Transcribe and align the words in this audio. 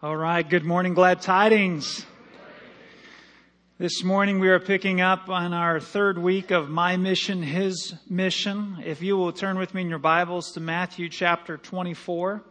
All 0.00 0.16
right. 0.16 0.48
Good 0.48 0.64
morning, 0.64 0.94
glad 0.94 1.22
tidings. 1.22 2.06
This 3.78 4.04
morning 4.04 4.38
we 4.38 4.48
are 4.48 4.60
picking 4.60 5.00
up 5.00 5.28
on 5.28 5.52
our 5.52 5.80
third 5.80 6.18
week 6.18 6.52
of 6.52 6.70
My 6.70 6.96
Mission, 6.96 7.42
His 7.42 7.94
Mission. 8.08 8.76
If 8.86 9.02
you 9.02 9.16
will 9.16 9.32
turn 9.32 9.58
with 9.58 9.74
me 9.74 9.80
in 9.80 9.88
your 9.88 9.98
Bibles 9.98 10.52
to 10.52 10.60
Matthew 10.60 11.08
chapter 11.08 11.56
24. 11.56 12.44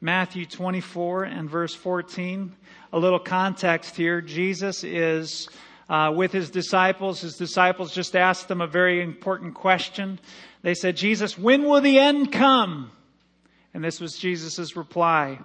Matthew 0.00 0.46
24 0.46 1.22
and 1.22 1.48
verse 1.48 1.76
14. 1.76 2.56
A 2.92 2.98
little 2.98 3.20
context 3.20 3.94
here. 3.94 4.20
Jesus 4.20 4.82
is 4.82 5.48
uh, 5.88 6.12
with 6.12 6.32
his 6.32 6.50
disciples. 6.50 7.20
His 7.20 7.36
disciples 7.36 7.94
just 7.94 8.16
asked 8.16 8.50
him 8.50 8.60
a 8.60 8.66
very 8.66 9.00
important 9.00 9.54
question. 9.54 10.18
They 10.62 10.74
said, 10.74 10.96
Jesus, 10.96 11.38
when 11.38 11.62
will 11.62 11.82
the 11.82 12.00
end 12.00 12.32
come? 12.32 12.90
And 13.74 13.84
this 13.84 14.00
was 14.00 14.18
Jesus' 14.18 14.74
reply. 14.74 15.38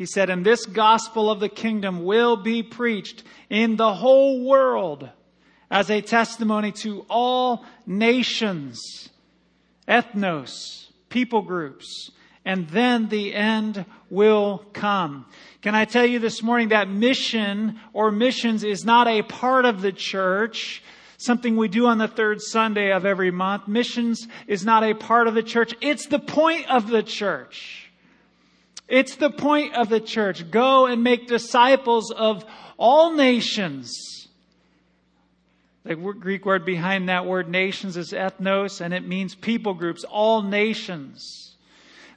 He 0.00 0.06
said, 0.06 0.30
And 0.30 0.46
this 0.46 0.64
gospel 0.64 1.30
of 1.30 1.40
the 1.40 1.50
kingdom 1.50 2.06
will 2.06 2.38
be 2.38 2.62
preached 2.62 3.22
in 3.50 3.76
the 3.76 3.92
whole 3.92 4.46
world 4.46 5.06
as 5.70 5.90
a 5.90 6.00
testimony 6.00 6.72
to 6.72 7.04
all 7.10 7.66
nations, 7.86 9.10
ethnos, 9.86 10.86
people 11.10 11.42
groups, 11.42 12.12
and 12.46 12.66
then 12.70 13.10
the 13.10 13.34
end 13.34 13.84
will 14.08 14.64
come. 14.72 15.26
Can 15.60 15.74
I 15.74 15.84
tell 15.84 16.06
you 16.06 16.18
this 16.18 16.42
morning 16.42 16.70
that 16.70 16.88
mission 16.88 17.78
or 17.92 18.10
missions 18.10 18.64
is 18.64 18.86
not 18.86 19.06
a 19.06 19.20
part 19.20 19.66
of 19.66 19.82
the 19.82 19.92
church, 19.92 20.82
something 21.18 21.58
we 21.58 21.68
do 21.68 21.84
on 21.84 21.98
the 21.98 22.08
third 22.08 22.40
Sunday 22.40 22.90
of 22.90 23.04
every 23.04 23.30
month. 23.30 23.68
Missions 23.68 24.26
is 24.46 24.64
not 24.64 24.82
a 24.82 24.94
part 24.94 25.26
of 25.26 25.34
the 25.34 25.42
church. 25.42 25.74
It's 25.82 26.06
the 26.06 26.18
point 26.18 26.70
of 26.70 26.88
the 26.88 27.02
church. 27.02 27.89
It's 28.90 29.14
the 29.14 29.30
point 29.30 29.74
of 29.76 29.88
the 29.88 30.00
church. 30.00 30.50
Go 30.50 30.86
and 30.86 31.04
make 31.04 31.28
disciples 31.28 32.10
of 32.10 32.44
all 32.76 33.14
nations. 33.14 34.28
The 35.84 35.94
Greek 35.94 36.44
word 36.44 36.64
behind 36.64 37.08
that 37.08 37.24
word 37.24 37.48
nations 37.48 37.96
is 37.96 38.12
ethnos, 38.12 38.80
and 38.80 38.92
it 38.92 39.06
means 39.06 39.34
people 39.34 39.74
groups, 39.74 40.04
all 40.04 40.42
nations. 40.42 41.54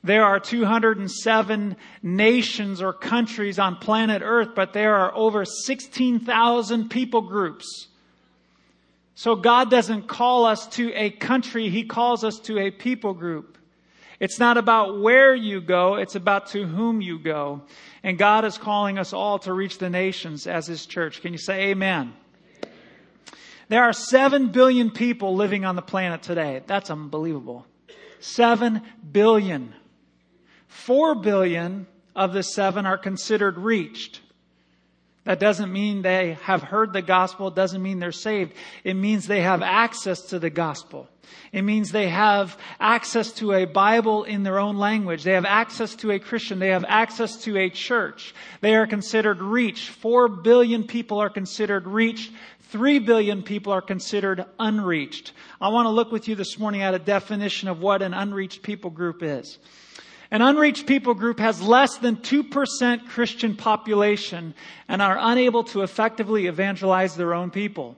There 0.03 0.25
are 0.25 0.39
207 0.39 1.78
nations 2.02 2.81
or 2.81 2.92
countries 2.92 3.58
on 3.58 3.78
planet 3.78 4.22
Earth, 4.26 4.50
but 4.53 4.73
there 4.73 4.95
are 4.95 5.16
over 5.16 5.45
16,000 5.45 6.89
people 6.89 7.22
groups. 7.22 7.88
So 9.16 9.36
God 9.36 9.70
doesn't 9.70 10.08
call 10.08 10.45
us 10.45 10.67
to 10.70 10.92
a 10.94 11.11
country, 11.11 11.70
He 11.70 11.83
calls 11.83 12.23
us 12.23 12.39
to 12.39 12.58
a 12.58 12.72
people 12.72 13.14
group. 13.14 13.58
It's 14.24 14.40
not 14.40 14.56
about 14.56 15.02
where 15.02 15.36
you 15.36 15.60
go, 15.60 15.96
it's 15.96 16.16
about 16.16 16.48
to 16.52 16.66
whom 16.66 17.02
you 17.02 17.20
go. 17.20 17.64
And 18.04 18.18
God 18.18 18.46
is 18.46 18.58
calling 18.58 18.98
us 18.98 19.12
all 19.12 19.38
to 19.40 19.52
reach 19.52 19.80
the 19.80 19.90
nations 19.90 20.48
as 20.48 20.66
His 20.66 20.86
church. 20.86 21.22
Can 21.22 21.34
you 21.34 21.38
say 21.38 21.72
amen? 21.72 22.14
There 23.68 23.84
are 23.84 23.92
7 23.92 24.48
billion 24.54 24.92
people 24.92 25.36
living 25.36 25.66
on 25.66 25.76
the 25.76 25.82
planet 25.82 26.22
today. 26.24 26.62
That's 26.66 26.90
unbelievable. 26.90 27.68
7 28.22 28.82
billion. 29.12 29.74
4 30.70 31.16
billion 31.16 31.86
of 32.16 32.32
the 32.32 32.44
7 32.44 32.86
are 32.86 32.98
considered 32.98 33.58
reached. 33.58 34.22
That 35.26 35.40
doesn't 35.40 35.72
mean 35.72 36.02
they 36.02 36.34
have 36.44 36.64
heard 36.64 36.92
the 36.92 37.02
gospel. 37.02 37.48
It 37.48 37.56
doesn't 37.56 37.82
mean 37.82 38.00
they're 38.00 38.12
saved. 38.12 38.54
It 38.84 38.96
means 38.96 39.26
they 39.26 39.42
have 39.42 39.62
access 39.62 40.22
to 40.28 40.40
the 40.40 40.50
gospel. 40.50 41.08
It 41.54 41.62
means 41.62 41.92
they 41.92 42.10
have 42.10 42.58
access 42.80 43.32
to 43.34 43.54
a 43.54 43.66
Bible 43.66 44.24
in 44.24 44.44
their 44.44 44.60
own 44.60 44.78
language. 44.78 45.24
They 45.24 45.34
have 45.34 45.46
access 45.46 45.96
to 45.98 46.12
a 46.12 46.20
Christian. 46.20 46.60
They 46.60 46.70
have 46.70 46.84
access 46.88 47.38
to 47.44 47.58
a 47.58 47.70
church. 47.70 48.36
They 48.60 48.76
are 48.76 48.86
considered 48.86 49.42
reached. 49.42 49.90
Four 49.90 50.28
billion 50.28 50.84
people 50.84 51.20
are 51.20 51.30
considered 51.30 51.88
reached. 51.88 52.32
Three 52.70 53.00
billion 53.00 53.44
people 53.44 53.72
are 53.72 53.82
considered 53.82 54.46
unreached. 54.60 55.32
I 55.62 55.70
want 55.70 55.86
to 55.86 55.92
look 55.92 56.12
with 56.12 56.28
you 56.28 56.36
this 56.36 56.60
morning 56.60 56.82
at 56.82 56.95
a 56.95 57.00
definition 57.00 57.70
of 57.70 57.80
what 57.80 58.02
an 58.02 58.14
unreached 58.14 58.64
people 58.64 58.89
group 58.89 59.22
is. 59.22 59.60
An 60.33 60.42
unreached 60.42 60.88
people 60.88 61.14
group 61.14 61.39
has 61.39 61.61
less 61.61 61.98
than 61.99 62.16
2% 62.16 63.08
Christian 63.08 63.55
population 63.55 64.55
and 64.88 64.99
are 64.99 65.16
unable 65.20 65.64
to 65.66 65.83
effectively 65.83 66.48
evangelize 66.48 67.16
their 67.16 67.36
own 67.36 67.52
people. 67.52 67.95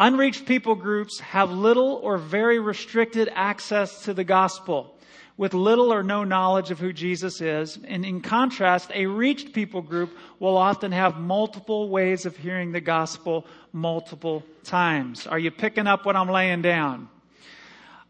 Unreached 0.00 0.46
people 0.46 0.74
groups 0.74 1.20
have 1.20 1.50
little 1.50 2.00
or 2.02 2.16
very 2.16 2.58
restricted 2.58 3.30
access 3.34 4.04
to 4.04 4.14
the 4.14 4.24
gospel 4.24 4.96
with 5.36 5.52
little 5.52 5.92
or 5.92 6.02
no 6.02 6.24
knowledge 6.24 6.70
of 6.70 6.78
who 6.78 6.94
Jesus 6.94 7.42
is. 7.42 7.78
And 7.84 8.06
in 8.06 8.22
contrast, 8.22 8.90
a 8.94 9.04
reached 9.04 9.52
people 9.52 9.82
group 9.82 10.16
will 10.38 10.56
often 10.56 10.92
have 10.92 11.20
multiple 11.20 11.90
ways 11.90 12.24
of 12.24 12.38
hearing 12.38 12.72
the 12.72 12.80
gospel 12.80 13.44
multiple 13.74 14.42
times. 14.64 15.26
Are 15.26 15.38
you 15.38 15.50
picking 15.50 15.86
up 15.86 16.06
what 16.06 16.16
I'm 16.16 16.30
laying 16.30 16.62
down? 16.62 17.10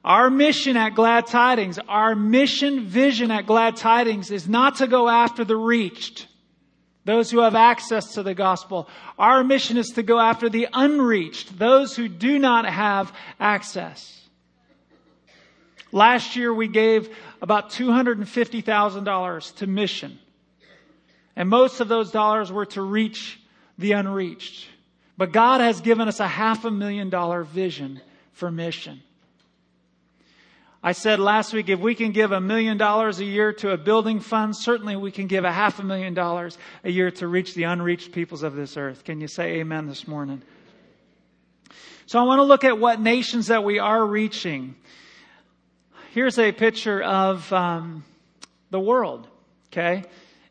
Our 0.06 0.31
mission 0.31 0.77
at 0.77 0.94
Glad 0.94 1.27
Tidings, 1.27 1.81
our 1.89 2.15
mission 2.15 2.87
vision 2.87 3.33
at 3.33 3.44
Glad 3.44 3.75
Tidings 3.75 4.31
is 4.31 4.49
not 4.49 4.77
to 4.77 4.87
go 4.87 5.09
after 5.09 5.44
the 5.44 5.56
reached, 5.56 6.28
those 7.05 7.28
who 7.28 7.41
have 7.41 7.56
access 7.56 8.15
to 8.15 8.22
the 8.22 8.33
gospel. 8.33 8.89
Our 9.19 9.43
mission 9.43 9.77
is 9.77 9.89
to 9.97 10.05
go 10.05 10.21
after 10.21 10.49
the 10.49 10.69
unreached, 10.72 11.59
those 11.59 11.97
who 11.97 12.06
do 12.06 12.39
not 12.39 12.66
have 12.66 13.12
access. 13.41 14.28
Last 15.91 16.37
year 16.37 16.55
we 16.55 16.69
gave 16.69 17.09
about 17.43 17.71
$250,000 17.71 19.56
to 19.56 19.66
mission. 19.66 20.21
And 21.34 21.49
most 21.49 21.81
of 21.81 21.89
those 21.89 22.12
dollars 22.12 22.53
were 22.53 22.66
to 22.66 22.83
reach 22.83 23.41
the 23.77 23.91
unreached. 23.91 24.69
But 25.19 25.33
God 25.33 25.61
has 25.61 25.81
given 25.81 26.06
us 26.06 26.21
a 26.21 26.28
half 26.28 26.65
a 26.65 26.71
million 26.71 27.11
dollar 27.11 27.43
vision 27.43 28.00
for 28.33 28.53
mission. 28.53 29.03
I 30.86 30.92
said 30.92 31.19
last 31.19 31.52
week, 31.52 31.69
if 31.69 31.80
we 31.80 31.97
can 31.97 32.12
give 32.12 32.30
a 32.30 32.41
million 32.41 32.76
dollars 32.76 33.19
a 33.19 33.24
year 33.24 33.52
to 33.54 33.72
a 33.72 33.76
building 33.76 34.20
fund, 34.20 34.56
certainly 34.56 34.94
we 34.94 35.10
can 35.10 35.26
give 35.26 35.44
a 35.44 35.50
half 35.50 35.80
a 35.80 35.82
million 35.82 36.14
dollars 36.14 36.56
a 36.84 36.91
year 36.92 37.10
to 37.10 37.26
reach 37.26 37.54
the 37.54 37.64
unreached 37.64 38.12
peoples 38.12 38.44
of 38.44 38.54
this 38.54 38.76
earth. 38.76 39.02
Can 39.02 39.20
you 39.20 39.26
say 39.26 39.54
amen 39.56 39.88
this 39.88 40.06
morning? 40.06 40.42
So 42.06 42.20
I 42.20 42.22
want 42.22 42.38
to 42.38 42.44
look 42.44 42.62
at 42.62 42.78
what 42.78 43.00
nations 43.00 43.48
that 43.48 43.64
we 43.64 43.80
are 43.80 44.06
reaching. 44.06 44.76
Here's 46.12 46.38
a 46.38 46.52
picture 46.52 47.03
of 47.03 47.53
um, 47.53 48.04
the 48.70 48.78
world. 48.78 49.26
Okay, 49.72 50.04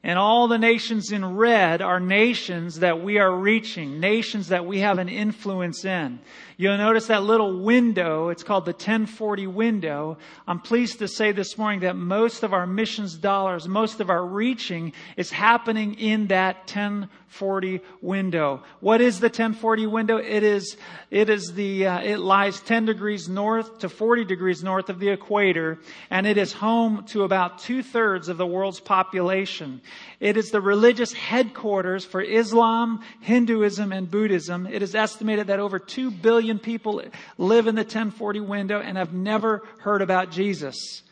and 0.06 0.20
all 0.20 0.48
the 0.48 0.60
nations 0.60 1.12
in 1.12 1.36
red 1.36 1.82
are 1.82 2.00
nations 2.00 2.82
that 2.82 3.02
we 3.02 3.18
are 3.18 3.36
reaching, 3.36 4.00
nations 4.00 4.50
that 4.50 4.64
we 4.64 4.82
have 4.82 5.00
an 5.00 5.10
influence 5.10 5.84
in. 5.84 6.20
You'll 6.58 6.78
notice 6.78 7.08
that 7.08 7.24
little 7.24 7.64
window, 7.64 8.30
it's 8.30 8.44
called 8.44 8.66
the 8.66 8.72
1040 8.72 9.48
window. 9.48 10.18
I'm 10.48 10.60
pleased 10.60 11.00
to 11.00 11.08
say 11.08 11.32
this 11.32 11.58
morning 11.58 11.82
that 11.82 11.96
most 11.96 12.44
of 12.44 12.54
our 12.54 12.68
missions 12.68 13.16
dollars, 13.16 13.68
most 13.68 14.00
of 14.00 14.10
our 14.12 14.24
reaching 14.24 14.94
is 15.18 15.32
happening 15.32 15.96
in 15.96 16.28
that 16.28 16.60
1040 16.60 17.82
window. 18.00 18.64
What 18.80 19.02
is 19.02 19.20
the 19.20 19.28
1040 19.28 19.88
window? 19.88 20.18
It 20.18 20.44
is, 20.44 20.78
it 21.12 21.30
is 21.30 21.52
the, 21.54 21.88
uh, 21.88 22.00
it 22.00 22.20
lies 22.20 22.62
10 22.62 22.86
degrees 22.86 23.28
north 23.28 23.80
to 23.80 23.90
40 23.90 24.24
degrees 24.24 24.64
north 24.64 24.90
of 24.90 25.00
the 25.00 25.10
equator, 25.10 25.80
and 26.10 26.26
it 26.26 26.38
is 26.38 26.54
home 26.54 27.06
to 27.08 27.24
about 27.24 27.60
two 27.60 27.84
thirds 27.84 28.30
of 28.30 28.38
the 28.38 28.48
world's 28.48 28.80
population. 28.80 29.82
It 30.20 30.38
is 30.38 30.52
the 30.52 30.62
religious 30.62 31.14
headquarters 31.14 32.06
for 32.06 32.22
Islam, 32.22 33.02
Hinduism, 33.22 33.92
and 33.92 34.10
Buddhism. 34.10 34.68
It 34.68 34.82
is 34.82 34.96
estimated 34.96 35.48
that 35.48 35.60
over 35.60 35.80
2 35.80 36.12
billion 36.12 36.60
people 36.60 37.02
live 37.38 37.68
in 37.68 37.76
the 37.76 37.82
1040 37.82 38.40
window 38.42 38.80
and 38.80 38.98
have 38.98 39.14
never 39.14 39.62
heard 39.80 40.02
about 40.02 40.32
Jesus. 40.32 41.04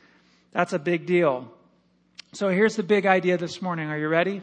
That's 0.51 0.73
a 0.73 0.79
big 0.79 1.05
deal. 1.05 1.51
So 2.33 2.49
here's 2.49 2.75
the 2.75 2.83
big 2.83 3.05
idea 3.05 3.37
this 3.37 3.61
morning. 3.61 3.89
Are 3.89 3.97
you 3.97 4.07
ready? 4.07 4.41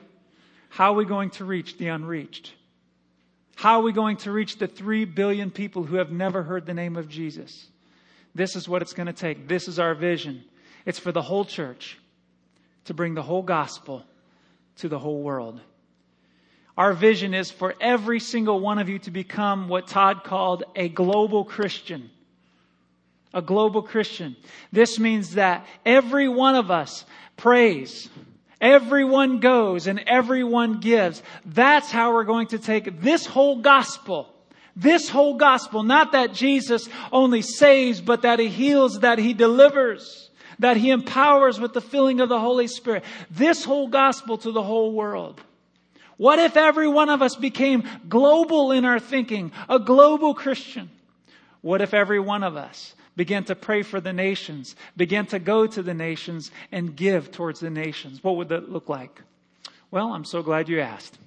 How 0.68 0.92
are 0.92 0.96
we 0.96 1.04
going 1.04 1.30
to 1.30 1.44
reach 1.44 1.76
the 1.78 1.88
unreached? 1.88 2.52
How 3.56 3.80
are 3.80 3.82
we 3.82 3.92
going 3.92 4.16
to 4.18 4.32
reach 4.32 4.58
the 4.58 4.66
3 4.66 5.04
billion 5.04 5.50
people 5.50 5.82
who 5.84 5.96
have 5.96 6.10
never 6.10 6.42
heard 6.42 6.66
the 6.66 6.74
name 6.74 6.96
of 6.96 7.08
Jesus? 7.08 7.66
This 8.34 8.56
is 8.56 8.68
what 8.68 8.80
it's 8.80 8.92
going 8.92 9.08
to 9.08 9.12
take. 9.12 9.48
This 9.48 9.68
is 9.68 9.78
our 9.78 9.94
vision. 9.94 10.44
It's 10.86 10.98
for 10.98 11.12
the 11.12 11.22
whole 11.22 11.44
church 11.44 11.98
to 12.84 12.94
bring 12.94 13.14
the 13.14 13.22
whole 13.22 13.42
gospel 13.42 14.04
to 14.80 14.88
the 14.88 14.98
whole 14.98 15.22
world. 15.22 15.60
Our 16.76 16.92
vision 16.92 17.34
is 17.34 17.50
for 17.50 17.74
every 17.80 18.20
single 18.20 18.60
one 18.60 18.78
of 18.78 18.88
you 18.88 18.98
to 19.00 19.10
become 19.10 19.68
what 19.68 19.86
Todd 19.86 20.24
called 20.24 20.64
a 20.74 20.88
global 20.88 21.44
Christian. 21.44 22.10
A 23.34 23.42
global 23.42 23.82
Christian. 23.82 24.36
This 24.72 24.98
means 24.98 25.34
that 25.34 25.66
every 25.84 26.28
one 26.28 26.54
of 26.54 26.70
us 26.70 27.04
prays, 27.36 28.08
everyone 28.60 29.40
goes, 29.40 29.86
and 29.86 30.00
everyone 30.06 30.80
gives. 30.80 31.22
That's 31.44 31.90
how 31.90 32.12
we're 32.14 32.24
going 32.24 32.48
to 32.48 32.58
take 32.58 33.00
this 33.00 33.26
whole 33.26 33.60
gospel 33.60 34.34
this 34.76 35.10
whole 35.10 35.34
gospel, 35.34 35.82
not 35.82 36.12
that 36.12 36.32
Jesus 36.32 36.88
only 37.12 37.42
saves, 37.42 38.00
but 38.00 38.22
that 38.22 38.38
he 38.38 38.48
heals, 38.48 39.00
that 39.00 39.18
he 39.18 39.34
delivers 39.34 40.29
that 40.60 40.76
he 40.76 40.90
empowers 40.90 41.58
with 41.58 41.72
the 41.72 41.80
filling 41.80 42.20
of 42.20 42.28
the 42.28 42.38
Holy 42.38 42.68
Spirit. 42.68 43.04
This 43.30 43.64
whole 43.64 43.88
gospel 43.88 44.38
to 44.38 44.52
the 44.52 44.62
whole 44.62 44.92
world. 44.92 45.40
What 46.16 46.38
if 46.38 46.56
every 46.56 46.86
one 46.86 47.08
of 47.08 47.22
us 47.22 47.34
became 47.34 47.82
global 48.08 48.72
in 48.72 48.84
our 48.84 49.00
thinking, 49.00 49.52
a 49.68 49.78
global 49.78 50.34
Christian? 50.34 50.90
What 51.62 51.80
if 51.80 51.94
every 51.94 52.20
one 52.20 52.44
of 52.44 52.56
us 52.56 52.94
began 53.16 53.44
to 53.44 53.54
pray 53.54 53.82
for 53.82 54.00
the 54.00 54.12
nations, 54.12 54.76
began 54.96 55.26
to 55.26 55.38
go 55.38 55.66
to 55.66 55.82
the 55.82 55.94
nations 55.94 56.50
and 56.70 56.94
give 56.94 57.30
towards 57.30 57.60
the 57.60 57.70
nations? 57.70 58.22
What 58.22 58.36
would 58.36 58.50
that 58.50 58.70
look 58.70 58.88
like? 58.88 59.22
Well, 59.90 60.12
I'm 60.12 60.24
so 60.24 60.42
glad 60.42 60.68
you 60.68 60.80
asked. 60.80 61.18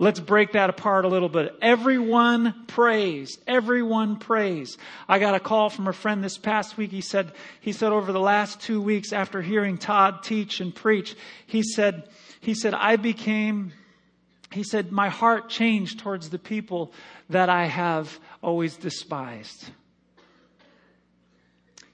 Let's 0.00 0.18
break 0.18 0.52
that 0.52 0.70
apart 0.70 1.04
a 1.04 1.08
little 1.08 1.28
bit. 1.28 1.54
Everyone 1.60 2.64
prays. 2.66 3.36
Everyone 3.46 4.16
prays. 4.16 4.78
I 5.06 5.18
got 5.18 5.34
a 5.34 5.40
call 5.40 5.68
from 5.68 5.88
a 5.88 5.92
friend 5.92 6.24
this 6.24 6.38
past 6.38 6.78
week. 6.78 6.90
He 6.90 7.02
said, 7.02 7.32
he 7.60 7.72
said 7.72 7.92
over 7.92 8.10
the 8.10 8.18
last 8.18 8.62
two 8.62 8.80
weeks 8.80 9.12
after 9.12 9.42
hearing 9.42 9.76
Todd 9.76 10.22
teach 10.22 10.60
and 10.60 10.74
preach, 10.74 11.14
he 11.46 11.62
said, 11.62 12.08
he 12.40 12.54
said, 12.54 12.72
I 12.72 12.96
became, 12.96 13.74
he 14.50 14.62
said, 14.62 14.90
my 14.90 15.10
heart 15.10 15.50
changed 15.50 15.98
towards 15.98 16.30
the 16.30 16.38
people 16.38 16.94
that 17.28 17.50
I 17.50 17.66
have 17.66 18.18
always 18.42 18.78
despised. 18.78 19.68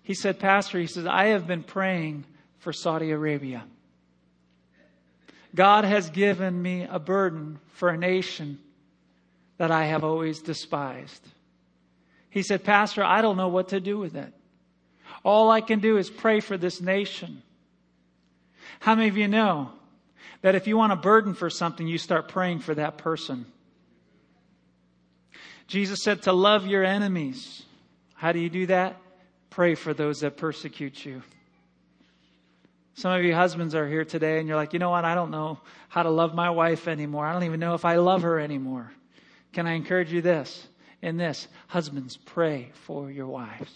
He 0.05 0.15
said, 0.15 0.39
Pastor, 0.39 0.79
he 0.79 0.87
says, 0.87 1.09
I 1.09 1.27
have 1.31 1.49
been 1.49 1.65
praying 1.65 2.25
for 2.61 2.73
Saudi 2.73 3.11
Arabia. 3.11 3.65
God 5.55 5.85
has 5.85 6.11
given 6.11 6.61
me 6.61 6.87
a 6.89 6.99
burden 6.99 7.59
for 7.73 7.89
a 7.89 7.97
nation 7.97 8.59
that 9.59 9.71
I 9.71 9.87
have 9.87 10.05
always 10.05 10.41
despised. 10.41 11.27
He 12.31 12.43
said, 12.43 12.65
Pastor, 12.65 13.03
I 13.03 13.23
don't 13.23 13.37
know 13.37 13.49
what 13.49 13.69
to 13.69 13.81
do 13.81 13.99
with 13.99 14.15
it. 14.15 14.33
All 15.25 15.51
I 15.51 15.61
can 15.61 15.81
do 15.81 15.97
is 15.97 16.11
pray 16.11 16.41
for 16.41 16.59
this 16.59 16.81
nation. 16.81 17.43
How 18.81 18.95
many 18.95 19.09
of 19.09 19.17
you 19.17 19.29
know 19.29 19.71
that 20.43 20.55
if 20.55 20.67
you 20.67 20.77
want 20.77 20.93
a 20.93 20.97
burden 20.97 21.35
for 21.35 21.49
something, 21.49 21.87
you 21.87 21.99
start 21.99 22.29
praying 22.29 22.59
for 22.61 22.75
that 22.75 22.99
person? 22.99 23.47
Jesus 25.67 26.03
said 26.03 26.23
to 26.23 26.33
love 26.33 26.67
your 26.67 26.85
enemies. 26.85 27.65
How 28.15 28.33
do 28.33 28.39
you 28.39 28.51
do 28.51 28.67
that? 28.67 28.97
Pray 29.51 29.75
for 29.75 29.95
those 29.95 30.21
that 30.21 30.37
persecute 30.37 31.05
you. 31.05 31.23
Some 32.97 33.13
of 33.13 33.23
you 33.23 33.35
husbands 33.35 33.75
are 33.75 33.87
here 33.87 34.07
today 34.07 34.39
and 34.39 34.49
you're 34.49 34.57
like, 34.57 34.73
you 34.73 34.79
know 34.79 34.89
what? 34.89 35.05
I 35.05 35.15
don't 35.15 35.31
know 35.31 35.61
how 35.91 36.03
to 36.03 36.09
love 36.09 36.35
my 36.35 36.49
wife 36.49 36.89
anymore. 36.89 37.27
I 37.27 37.33
don't 37.35 37.45
even 37.45 37.61
know 37.61 37.75
if 37.75 37.85
I 37.85 37.97
love 37.97 38.23
her 38.23 38.41
anymore. 38.41 38.91
Can 39.53 39.67
I 39.67 39.75
encourage 39.75 40.11
you 40.11 40.23
this? 40.23 40.67
In 41.03 41.19
this, 41.19 41.47
husbands, 41.69 42.17
pray 42.17 42.71
for 42.87 43.11
your 43.11 43.27
wives. 43.27 43.71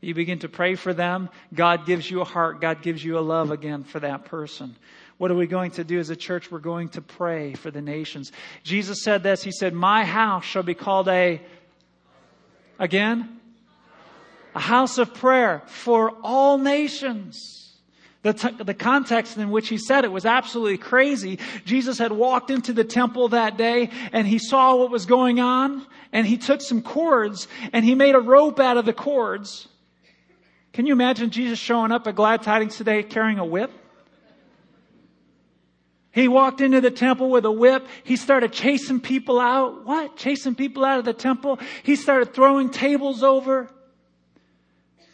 You 0.00 0.14
begin 0.14 0.38
to 0.40 0.48
pray 0.48 0.76
for 0.76 0.94
them. 0.94 1.30
God 1.52 1.84
gives 1.84 2.08
you 2.08 2.20
a 2.20 2.24
heart. 2.24 2.60
God 2.60 2.80
gives 2.80 3.04
you 3.04 3.18
a 3.18 3.20
love 3.20 3.50
again 3.50 3.82
for 3.82 3.98
that 3.98 4.26
person. 4.26 4.76
What 5.18 5.32
are 5.32 5.36
we 5.36 5.48
going 5.48 5.72
to 5.72 5.84
do 5.84 5.98
as 5.98 6.10
a 6.10 6.16
church? 6.16 6.48
We're 6.48 6.60
going 6.60 6.90
to 6.90 7.02
pray 7.02 7.54
for 7.54 7.72
the 7.72 7.82
nations. 7.82 8.30
Jesus 8.62 9.02
said 9.02 9.24
this. 9.24 9.42
He 9.42 9.50
said, 9.50 9.74
My 9.74 10.04
house 10.04 10.44
shall 10.44 10.62
be 10.62 10.74
called 10.74 11.08
a, 11.08 11.40
again, 12.78 13.40
a 14.54 14.60
house 14.60 14.98
of 14.98 15.12
prayer 15.12 15.62
for 15.66 16.12
all 16.22 16.56
nations. 16.56 17.61
The, 18.22 18.32
t- 18.32 18.62
the 18.62 18.74
context 18.74 19.36
in 19.36 19.50
which 19.50 19.68
he 19.68 19.78
said 19.78 20.04
it 20.04 20.12
was 20.12 20.24
absolutely 20.24 20.78
crazy. 20.78 21.40
Jesus 21.64 21.98
had 21.98 22.12
walked 22.12 22.50
into 22.50 22.72
the 22.72 22.84
temple 22.84 23.30
that 23.30 23.56
day 23.56 23.90
and 24.12 24.26
he 24.26 24.38
saw 24.38 24.76
what 24.76 24.90
was 24.90 25.06
going 25.06 25.40
on 25.40 25.84
and 26.12 26.24
he 26.24 26.38
took 26.38 26.60
some 26.60 26.82
cords 26.82 27.48
and 27.72 27.84
he 27.84 27.96
made 27.96 28.14
a 28.14 28.20
rope 28.20 28.60
out 28.60 28.76
of 28.76 28.84
the 28.84 28.92
cords. 28.92 29.66
Can 30.72 30.86
you 30.86 30.92
imagine 30.92 31.30
Jesus 31.30 31.58
showing 31.58 31.90
up 31.90 32.06
at 32.06 32.14
Glad 32.14 32.42
Tidings 32.42 32.76
today 32.76 33.02
carrying 33.02 33.38
a 33.38 33.44
whip? 33.44 33.72
He 36.12 36.28
walked 36.28 36.60
into 36.60 36.80
the 36.80 36.90
temple 36.90 37.30
with 37.30 37.44
a 37.44 37.50
whip. 37.50 37.86
He 38.04 38.16
started 38.16 38.52
chasing 38.52 39.00
people 39.00 39.40
out. 39.40 39.84
What? 39.84 40.16
Chasing 40.16 40.54
people 40.54 40.84
out 40.84 40.98
of 40.98 41.06
the 41.06 41.14
temple? 41.14 41.58
He 41.82 41.96
started 41.96 42.34
throwing 42.34 42.70
tables 42.70 43.22
over. 43.22 43.68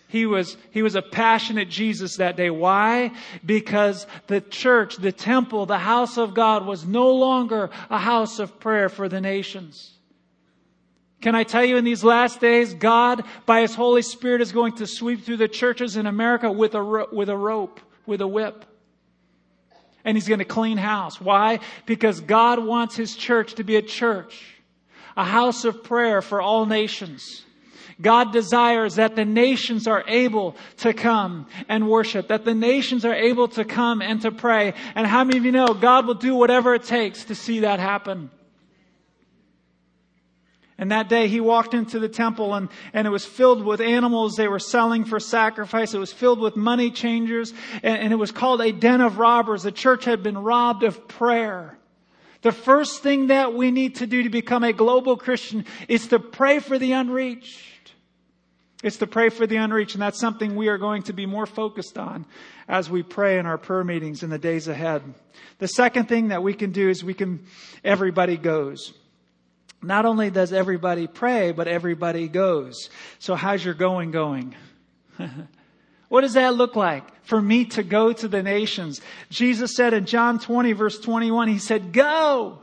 He 0.08 0.24
was, 0.24 0.56
he 0.70 0.80
was 0.80 0.94
a 0.94 1.02
passionate 1.02 1.68
Jesus 1.68 2.16
that 2.16 2.34
day. 2.34 2.48
Why? 2.48 3.12
Because 3.44 4.06
the 4.26 4.40
church, 4.40 4.96
the 4.96 5.12
temple, 5.12 5.66
the 5.66 5.78
house 5.78 6.16
of 6.16 6.32
God 6.32 6.64
was 6.64 6.86
no 6.86 7.10
longer 7.10 7.68
a 7.90 7.98
house 7.98 8.38
of 8.38 8.58
prayer 8.58 8.88
for 8.88 9.10
the 9.10 9.20
nations. 9.20 9.98
Can 11.20 11.34
I 11.34 11.44
tell 11.44 11.64
you 11.64 11.76
in 11.76 11.84
these 11.84 12.02
last 12.02 12.40
days, 12.40 12.72
God, 12.72 13.22
by 13.44 13.60
His 13.60 13.74
Holy 13.74 14.00
Spirit, 14.00 14.40
is 14.40 14.50
going 14.50 14.76
to 14.76 14.86
sweep 14.86 15.24
through 15.24 15.36
the 15.36 15.48
churches 15.48 15.96
in 15.96 16.06
America 16.06 16.50
with 16.50 16.74
a, 16.74 16.82
ro- 16.82 17.08
with 17.12 17.28
a 17.28 17.36
rope, 17.36 17.78
with 18.06 18.22
a 18.22 18.26
whip. 18.26 18.64
And 20.06 20.16
He's 20.16 20.28
going 20.28 20.38
to 20.38 20.46
clean 20.46 20.78
house. 20.78 21.20
Why? 21.20 21.58
Because 21.84 22.20
God 22.20 22.64
wants 22.64 22.96
His 22.96 23.14
church 23.14 23.54
to 23.56 23.64
be 23.64 23.76
a 23.76 23.82
church, 23.82 24.54
a 25.18 25.24
house 25.24 25.66
of 25.66 25.82
prayer 25.82 26.22
for 26.22 26.40
all 26.40 26.64
nations. 26.64 27.44
God 28.00 28.32
desires 28.32 28.94
that 28.94 29.16
the 29.16 29.24
nations 29.24 29.88
are 29.88 30.04
able 30.06 30.56
to 30.78 30.94
come 30.94 31.46
and 31.68 31.88
worship, 31.88 32.28
that 32.28 32.44
the 32.44 32.54
nations 32.54 33.04
are 33.04 33.14
able 33.14 33.48
to 33.48 33.64
come 33.64 34.00
and 34.02 34.20
to 34.22 34.30
pray. 34.30 34.74
And 34.94 35.06
how 35.06 35.24
many 35.24 35.38
of 35.38 35.44
you 35.44 35.52
know 35.52 35.74
God 35.74 36.06
will 36.06 36.14
do 36.14 36.34
whatever 36.34 36.74
it 36.74 36.84
takes 36.84 37.24
to 37.24 37.34
see 37.34 37.60
that 37.60 37.80
happen? 37.80 38.30
And 40.80 40.92
that 40.92 41.08
day 41.08 41.26
he 41.26 41.40
walked 41.40 41.74
into 41.74 41.98
the 41.98 42.08
temple 42.08 42.54
and, 42.54 42.68
and 42.92 43.04
it 43.04 43.10
was 43.10 43.26
filled 43.26 43.64
with 43.64 43.80
animals 43.80 44.36
they 44.36 44.46
were 44.46 44.60
selling 44.60 45.04
for 45.04 45.18
sacrifice. 45.18 45.92
It 45.92 45.98
was 45.98 46.12
filled 46.12 46.38
with 46.38 46.54
money 46.54 46.92
changers 46.92 47.52
and, 47.82 47.98
and 47.98 48.12
it 48.12 48.16
was 48.16 48.30
called 48.30 48.60
a 48.60 48.70
den 48.70 49.00
of 49.00 49.18
robbers. 49.18 49.64
The 49.64 49.72
church 49.72 50.04
had 50.04 50.22
been 50.22 50.38
robbed 50.38 50.84
of 50.84 51.08
prayer. 51.08 51.76
The 52.42 52.52
first 52.52 53.02
thing 53.02 53.26
that 53.26 53.54
we 53.54 53.72
need 53.72 53.96
to 53.96 54.06
do 54.06 54.22
to 54.22 54.28
become 54.28 54.62
a 54.62 54.72
global 54.72 55.16
Christian 55.16 55.64
is 55.88 56.06
to 56.08 56.20
pray 56.20 56.60
for 56.60 56.78
the 56.78 56.92
unreached. 56.92 57.60
It's 58.82 58.98
to 58.98 59.08
pray 59.08 59.28
for 59.28 59.46
the 59.46 59.56
unreached, 59.56 59.94
and 59.94 60.02
that's 60.02 60.20
something 60.20 60.54
we 60.54 60.68
are 60.68 60.78
going 60.78 61.02
to 61.04 61.12
be 61.12 61.26
more 61.26 61.46
focused 61.46 61.98
on 61.98 62.26
as 62.68 62.88
we 62.88 63.02
pray 63.02 63.38
in 63.38 63.46
our 63.46 63.58
prayer 63.58 63.82
meetings 63.82 64.22
in 64.22 64.30
the 64.30 64.38
days 64.38 64.68
ahead. 64.68 65.02
The 65.58 65.66
second 65.66 66.08
thing 66.08 66.28
that 66.28 66.44
we 66.44 66.54
can 66.54 66.70
do 66.70 66.88
is 66.88 67.02
we 67.02 67.14
can, 67.14 67.44
everybody 67.82 68.36
goes. 68.36 68.92
Not 69.82 70.06
only 70.06 70.30
does 70.30 70.52
everybody 70.52 71.08
pray, 71.08 71.50
but 71.50 71.66
everybody 71.66 72.28
goes. 72.28 72.88
So 73.18 73.34
how's 73.34 73.64
your 73.64 73.74
going 73.74 74.12
going? 74.12 74.54
what 76.08 76.20
does 76.20 76.34
that 76.34 76.54
look 76.54 76.76
like 76.76 77.24
for 77.24 77.40
me 77.40 77.64
to 77.66 77.82
go 77.82 78.12
to 78.12 78.28
the 78.28 78.44
nations? 78.44 79.00
Jesus 79.28 79.74
said 79.74 79.92
in 79.92 80.06
John 80.06 80.38
20 80.38 80.72
verse 80.72 80.98
21, 81.00 81.48
He 81.48 81.58
said, 81.58 81.92
go! 81.92 82.60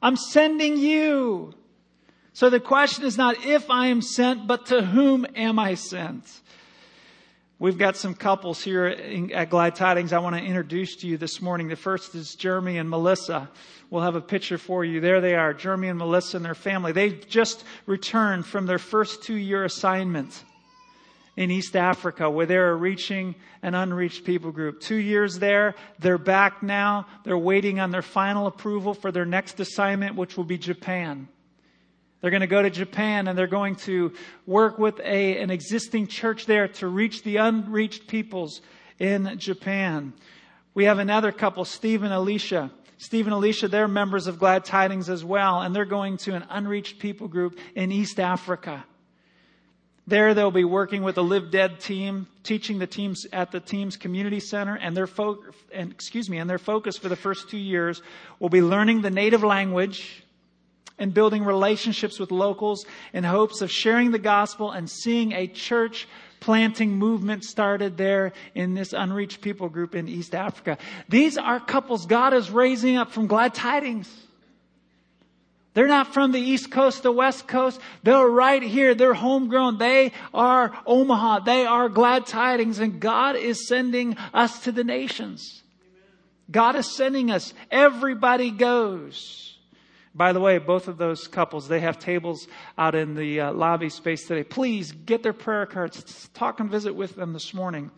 I'm 0.00 0.16
sending 0.16 0.78
you. 0.78 1.54
So 2.34 2.48
the 2.48 2.60
question 2.60 3.04
is 3.04 3.18
not 3.18 3.44
if 3.44 3.70
I 3.70 3.88
am 3.88 4.00
sent, 4.00 4.46
but 4.46 4.66
to 4.66 4.82
whom 4.82 5.26
am 5.36 5.58
I 5.58 5.74
sent? 5.74 6.24
We've 7.58 7.78
got 7.78 7.96
some 7.96 8.14
couples 8.14 8.60
here 8.60 8.86
at 8.86 9.50
Glad 9.50 9.76
Tidings 9.76 10.12
I 10.12 10.18
want 10.18 10.34
to 10.36 10.42
introduce 10.42 10.96
to 10.96 11.06
you 11.06 11.16
this 11.16 11.40
morning. 11.40 11.68
The 11.68 11.76
first 11.76 12.14
is 12.16 12.34
Jeremy 12.34 12.78
and 12.78 12.90
Melissa. 12.90 13.48
We'll 13.88 14.02
have 14.02 14.16
a 14.16 14.20
picture 14.20 14.58
for 14.58 14.84
you. 14.84 15.00
There 15.00 15.20
they 15.20 15.36
are, 15.36 15.54
Jeremy 15.54 15.88
and 15.88 15.98
Melissa 15.98 16.38
and 16.38 16.44
their 16.44 16.56
family. 16.56 16.90
They've 16.90 17.24
just 17.28 17.62
returned 17.86 18.46
from 18.46 18.66
their 18.66 18.80
first 18.80 19.22
two 19.22 19.36
year 19.36 19.64
assignment 19.64 20.42
in 21.36 21.50
East 21.50 21.76
Africa 21.76 22.28
where 22.28 22.46
they're 22.46 22.76
reaching 22.76 23.34
an 23.62 23.74
unreached 23.74 24.24
people 24.24 24.50
group. 24.50 24.80
Two 24.80 24.96
years 24.96 25.38
there, 25.38 25.74
they're 25.98 26.18
back 26.18 26.62
now. 26.62 27.06
They're 27.24 27.38
waiting 27.38 27.78
on 27.78 27.90
their 27.90 28.02
final 28.02 28.46
approval 28.46 28.94
for 28.94 29.12
their 29.12 29.24
next 29.26 29.60
assignment, 29.60 30.16
which 30.16 30.36
will 30.36 30.44
be 30.44 30.58
Japan. 30.58 31.28
They're 32.22 32.30
going 32.30 32.40
to 32.42 32.46
go 32.46 32.62
to 32.62 32.70
Japan 32.70 33.26
and 33.26 33.36
they're 33.36 33.48
going 33.48 33.74
to 33.76 34.12
work 34.46 34.78
with 34.78 35.00
a, 35.00 35.38
an 35.38 35.50
existing 35.50 36.06
church 36.06 36.46
there 36.46 36.68
to 36.68 36.86
reach 36.86 37.24
the 37.24 37.36
unreached 37.36 38.06
peoples 38.06 38.62
in 39.00 39.38
Japan. 39.38 40.12
We 40.72 40.84
have 40.84 41.00
another 41.00 41.32
couple, 41.32 41.64
Steve 41.64 42.04
and 42.04 42.14
Alicia. 42.14 42.70
Steve 42.96 43.26
and 43.26 43.34
Alicia, 43.34 43.66
they're 43.66 43.88
members 43.88 44.28
of 44.28 44.38
Glad 44.38 44.64
Tidings 44.64 45.10
as 45.10 45.24
well, 45.24 45.60
and 45.60 45.74
they're 45.74 45.84
going 45.84 46.16
to 46.18 46.34
an 46.34 46.44
unreached 46.48 47.00
people 47.00 47.26
group 47.26 47.58
in 47.74 47.90
East 47.90 48.20
Africa. 48.20 48.84
There, 50.06 50.32
they'll 50.34 50.52
be 50.52 50.64
working 50.64 51.02
with 51.02 51.16
the 51.16 51.24
Live 51.24 51.50
Dead 51.50 51.80
team, 51.80 52.28
teaching 52.44 52.78
the 52.78 52.86
teams 52.86 53.26
at 53.32 53.50
the 53.50 53.58
team's 53.58 53.96
community 53.96 54.38
center, 54.38 54.76
and 54.76 54.96
their 54.96 55.08
fo- 55.08 55.42
and 55.72 55.90
excuse 55.90 56.30
me, 56.30 56.38
and 56.38 56.48
their 56.48 56.58
focus 56.58 56.96
for 56.96 57.08
the 57.08 57.16
first 57.16 57.50
two 57.50 57.58
years 57.58 58.02
will 58.38 58.48
be 58.48 58.62
learning 58.62 59.02
the 59.02 59.10
native 59.10 59.42
language 59.42 60.21
and 61.02 61.12
building 61.12 61.44
relationships 61.44 62.20
with 62.20 62.30
locals 62.30 62.86
in 63.12 63.24
hopes 63.24 63.60
of 63.60 63.72
sharing 63.72 64.12
the 64.12 64.20
gospel 64.20 64.70
and 64.70 64.88
seeing 64.88 65.32
a 65.32 65.48
church 65.48 66.06
planting 66.38 66.92
movement 66.92 67.42
started 67.42 67.96
there 67.96 68.32
in 68.54 68.74
this 68.74 68.92
unreached 68.92 69.40
people 69.40 69.68
group 69.68 69.96
in 69.96 70.06
East 70.06 70.32
Africa. 70.32 70.78
These 71.08 71.36
are 71.36 71.58
couples 71.58 72.06
God 72.06 72.34
is 72.34 72.52
raising 72.52 72.96
up 72.96 73.10
from 73.10 73.26
glad 73.26 73.52
tidings. 73.52 74.08
They're 75.74 75.88
not 75.88 76.14
from 76.14 76.30
the 76.30 76.40
East 76.40 76.70
Coast, 76.70 77.02
the 77.02 77.10
West 77.10 77.48
Coast. 77.48 77.80
They're 78.04 78.24
right 78.24 78.62
here. 78.62 78.94
They're 78.94 79.12
homegrown. 79.12 79.78
They 79.78 80.12
are 80.32 80.72
Omaha. 80.86 81.40
They 81.40 81.66
are 81.66 81.88
glad 81.88 82.26
tidings 82.26 82.78
and 82.78 83.00
God 83.00 83.34
is 83.34 83.66
sending 83.66 84.16
us 84.32 84.60
to 84.64 84.72
the 84.72 84.84
nations. 84.84 85.64
God 86.48 86.76
is 86.76 86.94
sending 86.94 87.32
us. 87.32 87.52
Everybody 87.72 88.52
goes. 88.52 89.51
By 90.14 90.32
the 90.32 90.40
way, 90.40 90.58
both 90.58 90.88
of 90.88 90.98
those 90.98 91.26
couples, 91.26 91.68
they 91.68 91.80
have 91.80 91.98
tables 91.98 92.46
out 92.76 92.94
in 92.94 93.14
the 93.14 93.40
uh, 93.40 93.52
lobby 93.52 93.88
space 93.88 94.26
today. 94.26 94.44
Please 94.44 94.92
get 94.92 95.22
their 95.22 95.32
prayer 95.32 95.64
cards. 95.64 96.28
Talk 96.34 96.60
and 96.60 96.70
visit 96.70 96.94
with 96.94 97.16
them 97.16 97.32
this 97.32 97.54
morning. 97.54 97.90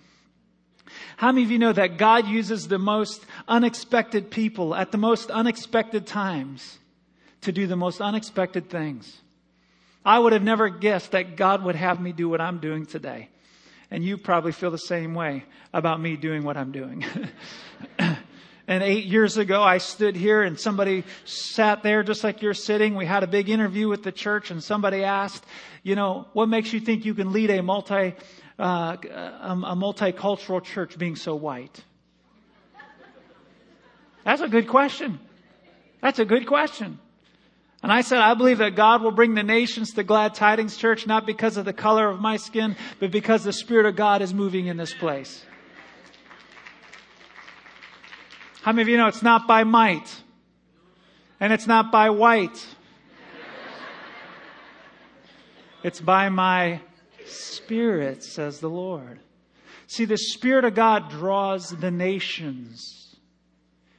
How 1.17 1.33
many 1.33 1.45
of 1.45 1.51
you 1.51 1.59
know 1.59 1.73
that 1.73 1.99
God 1.99 2.29
uses 2.29 2.69
the 2.69 2.79
most 2.79 3.25
unexpected 3.49 4.31
people 4.31 4.75
at 4.75 4.93
the 4.93 4.99
most 4.99 5.31
unexpected 5.31 6.07
times 6.07 6.79
to 7.41 7.53
do 7.53 7.67
the 7.67 7.77
most 7.77 8.01
unexpected 8.01 8.71
things? 8.71 9.21
I 10.05 10.19
would 10.19 10.33
have 10.33 10.43
never 10.43 10.69
guessed 10.69 11.13
that 11.13 11.37
God 11.37 11.65
would 11.65 11.77
have 11.77 12.01
me 12.01 12.13
do 12.13 12.29
what 12.29 12.41
I'm 12.41 12.59
doing 12.59 12.87
today. 12.87 13.31
And 13.91 14.05
you 14.05 14.19
probably 14.19 14.53
feel 14.53 14.71
the 14.71 14.79
same 14.79 15.15
way 15.15 15.45
about 15.73 16.01
me 16.01 16.17
doing 16.17 16.45
what 16.45 16.57
I'm 16.57 16.73
doing. 16.73 17.05
and 18.67 18.83
eight 18.83 19.05
years 19.05 19.37
ago, 19.37 19.63
I 19.63 19.79
stood 19.79 20.17
here 20.17 20.43
and 20.43 20.59
somebody 20.59 21.05
sat 21.25 21.83
there 21.83 22.03
just 22.03 22.25
like 22.25 22.41
you're 22.41 22.55
sitting. 22.55 22.95
We 22.95 23.05
had 23.05 23.23
a 23.23 23.27
big 23.27 23.51
interview 23.51 23.89
with 23.89 24.03
the 24.03 24.13
church 24.13 24.51
and 24.51 24.63
somebody 24.63 25.05
asked, 25.05 25.45
you 25.83 25.95
know, 25.97 26.27
what 26.33 26.49
makes 26.49 26.73
you 26.73 26.81
think 26.81 27.05
you 27.05 27.15
can 27.15 27.33
lead 27.33 27.51
a 27.51 27.63
multi, 27.63 28.15
uh, 28.59 28.97
a 29.03 29.77
multicultural 29.77 30.63
church 30.63 30.97
being 30.97 31.17
so 31.17 31.35
white? 31.35 31.85
That's 34.25 34.41
a 34.41 34.49
good 34.49 34.69
question. 34.69 35.21
That's 36.01 36.19
a 36.19 36.25
good 36.25 36.47
question. 36.47 36.99
And 37.83 37.93
I 37.93 38.01
said, 38.01 38.21
I 38.21 38.33
believe 38.33 38.59
that 38.59 38.77
God 38.77 39.03
will 39.03 39.11
bring 39.11 39.35
the 39.35 39.43
nations 39.43 39.93
to 39.93 40.05
Glad 40.05 40.33
Tidings 40.33 40.79
Church, 40.79 41.07
not 41.07 41.27
because 41.27 41.59
of 41.59 41.67
the 41.67 41.75
color 41.75 42.09
of 42.09 42.19
my 42.19 42.39
skin, 42.39 42.77
but 42.99 43.11
because 43.11 43.45
the 43.45 43.53
Spirit 43.53 43.85
of 43.85 43.95
God 43.95 44.23
is 44.23 44.33
moving 44.33 44.69
in 44.69 44.79
this 44.79 44.95
place. 44.95 45.45
How 48.65 48.73
many 48.73 48.81
of 48.81 48.89
you 48.89 48.97
know 48.97 49.09
it's 49.09 49.23
not 49.23 49.47
by 49.47 49.65
might? 49.65 50.23
And 51.39 51.53
it's 51.53 51.67
not 51.67 51.93
by 51.93 52.09
white. 52.09 52.67
It's 55.83 56.01
by 56.01 56.31
my 56.31 56.81
spirit, 57.27 58.25
says 58.25 58.61
the 58.61 58.71
Lord. 58.71 59.21
See, 59.87 60.07
the 60.07 60.17
Spirit 60.17 60.65
of 60.65 60.75
God 60.75 61.11
draws 61.11 61.69
the 61.69 61.91
nations. 61.91 63.15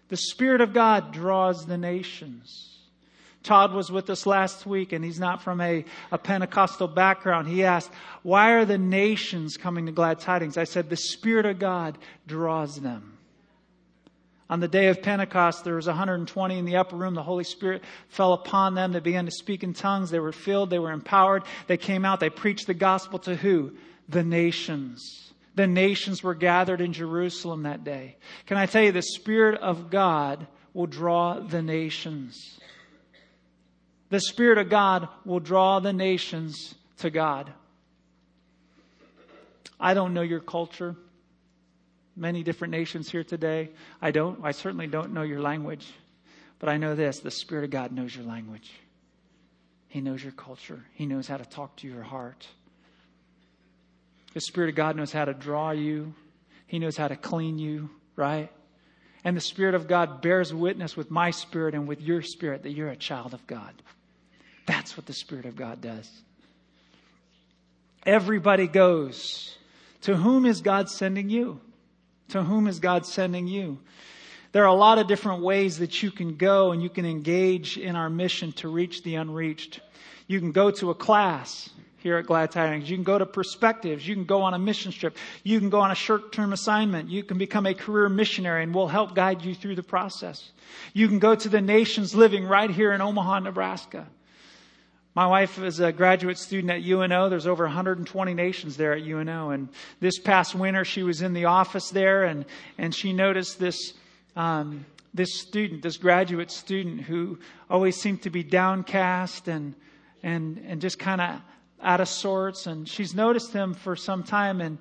The 0.07 0.17
Spirit 0.17 0.61
of 0.61 0.73
God 0.73 1.11
draws 1.13 1.67
the 1.67 1.77
nations. 1.77 2.79
Todd 3.43 3.71
was 3.71 3.91
with 3.91 4.09
us 4.09 4.25
last 4.25 4.65
week 4.65 4.93
and 4.93 5.05
he's 5.05 5.19
not 5.19 5.43
from 5.43 5.61
a, 5.61 5.85
a 6.11 6.17
Pentecostal 6.17 6.87
background. 6.87 7.47
He 7.47 7.63
asked, 7.63 7.91
why 8.23 8.53
are 8.53 8.65
the 8.65 8.79
nations 8.79 9.57
coming 9.57 9.85
to 9.85 9.91
glad 9.91 10.21
tidings? 10.21 10.57
I 10.57 10.63
said, 10.63 10.89
the 10.89 10.97
Spirit 10.97 11.45
of 11.45 11.59
God 11.59 11.99
draws 12.25 12.81
them. 12.81 13.14
On 14.49 14.59
the 14.59 14.67
day 14.67 14.87
of 14.87 15.01
Pentecost, 15.01 15.63
there 15.63 15.75
was 15.75 15.87
120 15.87 16.57
in 16.57 16.65
the 16.65 16.75
upper 16.75 16.95
room. 16.95 17.15
The 17.15 17.23
Holy 17.23 17.43
Spirit 17.43 17.83
fell 18.09 18.33
upon 18.33 18.75
them. 18.75 18.91
They 18.91 18.99
began 18.99 19.25
to 19.25 19.31
speak 19.31 19.63
in 19.63 19.73
tongues. 19.73 20.11
They 20.11 20.19
were 20.19 20.31
filled. 20.31 20.69
They 20.69 20.77
were 20.77 20.91
empowered. 20.91 21.43
They 21.65 21.77
came 21.77 22.05
out. 22.05 22.19
They 22.19 22.29
preached 22.29 22.67
the 22.67 22.75
gospel 22.75 23.17
to 23.19 23.35
who? 23.35 23.73
The 24.07 24.23
nations. 24.23 25.33
The 25.55 25.65
nations 25.65 26.21
were 26.21 26.35
gathered 26.35 26.79
in 26.79 26.93
Jerusalem 26.93 27.63
that 27.63 27.83
day. 27.83 28.17
Can 28.45 28.57
I 28.57 28.67
tell 28.67 28.83
you, 28.83 28.91
the 28.91 29.01
Spirit 29.01 29.59
of 29.61 29.89
God 29.89 30.45
will 30.73 30.85
draw 30.85 31.39
the 31.39 31.61
nations. 31.61 32.59
The 34.09 34.19
Spirit 34.19 34.59
of 34.59 34.69
God 34.69 35.07
will 35.25 35.39
draw 35.39 35.79
the 35.79 35.93
nations 35.93 36.75
to 36.97 37.09
God. 37.09 37.51
I 39.79 39.93
don't 39.93 40.13
know 40.13 40.21
your 40.21 40.39
culture. 40.39 40.95
Many 42.15 42.43
different 42.43 42.71
nations 42.71 43.09
here 43.09 43.23
today. 43.23 43.69
I 44.01 44.11
don't. 44.11 44.39
I 44.43 44.51
certainly 44.51 44.87
don't 44.87 45.13
know 45.13 45.23
your 45.23 45.41
language. 45.41 45.85
But 46.59 46.69
I 46.69 46.77
know 46.77 46.95
this 46.95 47.19
the 47.19 47.31
Spirit 47.31 47.65
of 47.65 47.69
God 47.71 47.91
knows 47.91 48.15
your 48.15 48.25
language. 48.25 48.71
He 49.89 50.01
knows 50.01 50.23
your 50.23 50.33
culture. 50.33 50.83
He 50.93 51.05
knows 51.05 51.27
how 51.27 51.37
to 51.37 51.45
talk 51.45 51.75
to 51.77 51.87
your 51.87 52.03
heart. 52.03 52.47
The 54.33 54.41
Spirit 54.41 54.69
of 54.69 54.75
God 54.75 54.95
knows 54.95 55.11
how 55.11 55.25
to 55.25 55.33
draw 55.33 55.71
you. 55.71 56.13
He 56.67 56.79
knows 56.79 56.97
how 56.97 57.07
to 57.07 57.15
clean 57.15 57.59
you, 57.59 57.89
right? 58.15 58.51
And 59.23 59.35
the 59.35 59.41
Spirit 59.41 59.75
of 59.75 59.87
God 59.87 60.21
bears 60.21 60.53
witness 60.53 60.97
with 60.97 61.11
my 61.11 61.31
spirit 61.31 61.73
and 61.73 61.87
with 61.87 62.01
your 62.01 62.21
spirit 62.21 62.63
that 62.63 62.71
you're 62.71 62.89
a 62.89 62.95
child 62.95 63.33
of 63.33 63.45
God. 63.47 63.73
That's 64.65 64.97
what 64.97 65.05
the 65.05 65.13
Spirit 65.13 65.45
of 65.45 65.55
God 65.55 65.81
does. 65.81 66.09
Everybody 68.05 68.67
goes. 68.67 69.57
To 70.01 70.15
whom 70.15 70.45
is 70.45 70.61
God 70.61 70.89
sending 70.89 71.29
you? 71.29 71.59
To 72.29 72.43
whom 72.43 72.67
is 72.67 72.79
God 72.79 73.05
sending 73.05 73.47
you? 73.47 73.79
There 74.51 74.63
are 74.63 74.67
a 74.67 74.73
lot 74.73 74.99
of 74.99 75.07
different 75.07 75.43
ways 75.43 75.79
that 75.79 76.01
you 76.01 76.11
can 76.11 76.37
go 76.37 76.71
and 76.71 76.81
you 76.81 76.89
can 76.89 77.05
engage 77.05 77.77
in 77.77 77.95
our 77.95 78.09
mission 78.09 78.53
to 78.53 78.69
reach 78.69 79.03
the 79.03 79.15
unreached. 79.15 79.81
You 80.27 80.39
can 80.39 80.51
go 80.51 80.71
to 80.71 80.91
a 80.91 80.95
class 80.95 81.69
here 81.97 82.17
at 82.17 82.25
Glad 82.25 82.51
Tidings. 82.51 82.89
You 82.89 82.95
can 82.95 83.03
go 83.03 83.17
to 83.17 83.25
perspectives. 83.25 84.07
You 84.07 84.15
can 84.15 84.25
go 84.25 84.43
on 84.43 84.53
a 84.53 84.59
mission 84.59 84.91
trip. 84.91 85.17
You 85.43 85.59
can 85.59 85.69
go 85.69 85.81
on 85.81 85.91
a 85.91 85.95
short 85.95 86.31
term 86.31 86.53
assignment. 86.53 87.09
You 87.09 87.23
can 87.23 87.37
become 87.37 87.65
a 87.65 87.73
career 87.73 88.07
missionary 88.09 88.63
and 88.63 88.73
we'll 88.73 88.87
help 88.87 89.13
guide 89.13 89.43
you 89.43 89.53
through 89.53 89.75
the 89.75 89.83
process. 89.83 90.51
You 90.93 91.07
can 91.07 91.19
go 91.19 91.35
to 91.35 91.49
the 91.49 91.61
nations 91.61 92.15
living 92.15 92.45
right 92.45 92.69
here 92.69 92.93
in 92.93 93.01
Omaha, 93.01 93.39
Nebraska. 93.39 94.07
My 95.15 95.27
wife 95.27 95.59
is 95.59 95.79
a 95.79 95.93
graduate 95.93 96.37
student 96.37 96.71
at 96.71 96.83
UNO. 96.83 97.29
There's 97.29 97.47
over 97.47 97.63
120 97.63 98.33
nations 98.33 98.75
there 98.75 98.91
at 98.91 99.01
UNO. 99.01 99.51
And 99.51 99.69
this 100.01 100.19
past 100.19 100.53
winter, 100.53 100.83
she 100.83 101.03
was 101.03 101.21
in 101.21 101.31
the 101.31 101.45
office 101.45 101.89
there 101.89 102.25
and, 102.25 102.43
and 102.77 102.93
she 102.93 103.13
noticed 103.13 103.57
this, 103.57 103.93
um, 104.35 104.85
this 105.13 105.39
student, 105.39 105.83
this 105.83 105.95
graduate 105.95 106.51
student 106.51 106.99
who 106.99 107.39
always 107.69 107.95
seemed 107.95 108.23
to 108.23 108.29
be 108.29 108.43
downcast 108.43 109.47
and, 109.47 109.73
and, 110.21 110.61
and 110.67 110.81
just 110.81 110.99
kind 110.99 111.21
of 111.21 111.39
out 111.81 112.01
of 112.01 112.09
sorts. 112.09 112.67
And 112.67 112.85
she's 112.85 113.15
noticed 113.15 113.53
him 113.53 113.73
for 113.73 113.95
some 113.95 114.21
time 114.21 114.59
and, 114.59 114.77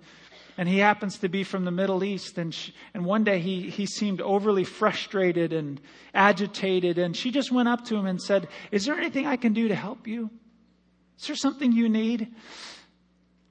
and 0.56 0.68
he 0.68 0.78
happens 0.78 1.18
to 1.18 1.28
be 1.28 1.44
from 1.44 1.64
the 1.64 1.70
Middle 1.70 2.04
East. 2.04 2.38
And, 2.38 2.54
she, 2.54 2.74
and 2.92 3.04
one 3.04 3.24
day 3.24 3.40
he, 3.40 3.70
he 3.70 3.86
seemed 3.86 4.20
overly 4.20 4.64
frustrated 4.64 5.52
and 5.52 5.80
agitated. 6.14 6.98
And 6.98 7.16
she 7.16 7.30
just 7.30 7.50
went 7.50 7.68
up 7.68 7.84
to 7.86 7.96
him 7.96 8.06
and 8.06 8.20
said, 8.20 8.48
Is 8.70 8.84
there 8.84 8.96
anything 8.96 9.26
I 9.26 9.36
can 9.36 9.52
do 9.52 9.68
to 9.68 9.74
help 9.74 10.06
you? 10.06 10.30
Is 11.18 11.26
there 11.26 11.36
something 11.36 11.72
you 11.72 11.88
need? 11.88 12.32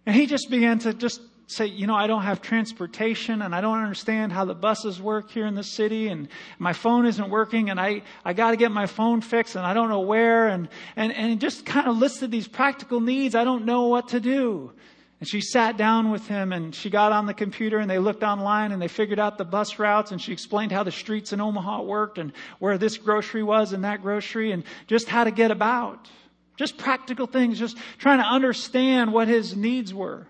And 0.06 0.16
he 0.16 0.26
just 0.26 0.50
began 0.50 0.80
to 0.80 0.94
just 0.94 1.22
say, 1.48 1.66
you 1.68 1.88
know, 1.88 1.96
I 1.96 2.08
don't 2.08 2.24
have 2.24 2.42
transportation 2.42 3.42
and 3.42 3.54
I 3.54 3.62
don't 3.62 3.78
understand 3.78 4.32
how 4.32 4.46
the 4.46 4.56
buses 4.56 5.02
work 5.02 5.30
here 5.30 5.46
in 5.46 5.56
the 5.56 5.64
city 5.64 6.08
and 6.08 6.28
my 6.58 6.74
phone 6.74 7.06
isn't 7.06 7.30
working 7.30 7.70
and 7.70 7.80
I, 7.80 8.04
I 8.26 8.34
got 8.34 8.52
to 8.52 8.58
get 8.58 8.72
my 8.72 8.86
phone 8.86 9.22
fixed 9.22 9.56
and 9.56 9.66
I 9.66 9.74
don't 9.74 9.90
know 9.90 10.02
where 10.02 10.48
and, 10.48 10.68
and, 10.96 11.14
and 11.14 11.40
just 11.40 11.66
kind 11.66 11.88
of 11.88 11.98
listed 11.98 12.32
these 12.32 12.48
practical 12.48 13.00
needs. 13.00 13.36
I 13.36 13.44
don't 13.44 13.66
know 13.66 13.88
what 13.88 14.10
to 14.10 14.20
do. 14.20 14.74
And 15.24 15.28
she 15.30 15.40
sat 15.40 15.78
down 15.78 16.12
with 16.12 16.28
him 16.28 16.52
and 16.52 16.76
she 16.76 16.90
got 16.90 17.14
on 17.14 17.28
the 17.28 17.34
computer 17.34 17.80
and 17.80 17.90
they 17.90 17.98
looked 17.98 18.24
online 18.24 18.74
and 18.74 18.82
they 18.82 18.90
figured 18.90 19.20
out 19.20 19.38
the 19.38 19.46
bus 19.46 19.80
routes 19.80 20.12
and 20.12 20.22
she 20.22 20.34
explained 20.34 20.74
how 20.74 20.84
the 20.84 20.92
streets 20.92 21.32
in 21.32 21.40
Omaha 21.40 21.82
worked 21.84 22.18
and 22.18 22.34
where 22.60 22.78
this 22.78 22.98
grocery 22.98 23.42
was 23.42 23.72
and 23.72 23.86
that 23.86 24.02
grocery 24.02 24.52
and 24.52 24.66
just 24.86 25.08
how 25.08 25.24
to 25.24 25.32
get 25.32 25.50
about. 25.50 26.10
Just 26.58 26.78
practical 26.78 27.26
things, 27.26 27.58
just 27.58 27.78
trying 28.00 28.18
to 28.18 28.26
understand 28.26 29.14
what 29.14 29.30
his 29.30 29.56
needs 29.56 29.94
were. 29.94 30.28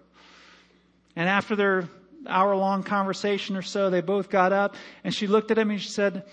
And 1.16 1.28
after 1.28 1.56
their 1.56 1.90
hour 2.28 2.56
long 2.56 2.84
conversation 2.84 3.58
or 3.58 3.64
so, 3.64 3.90
they 3.90 4.02
both 4.02 4.30
got 4.30 4.54
up 4.54 4.76
and 5.04 5.12
she 5.12 5.26
looked 5.26 5.50
at 5.50 5.58
him 5.58 5.72
and 5.72 5.82
she 5.82 5.90
said, 5.90 6.24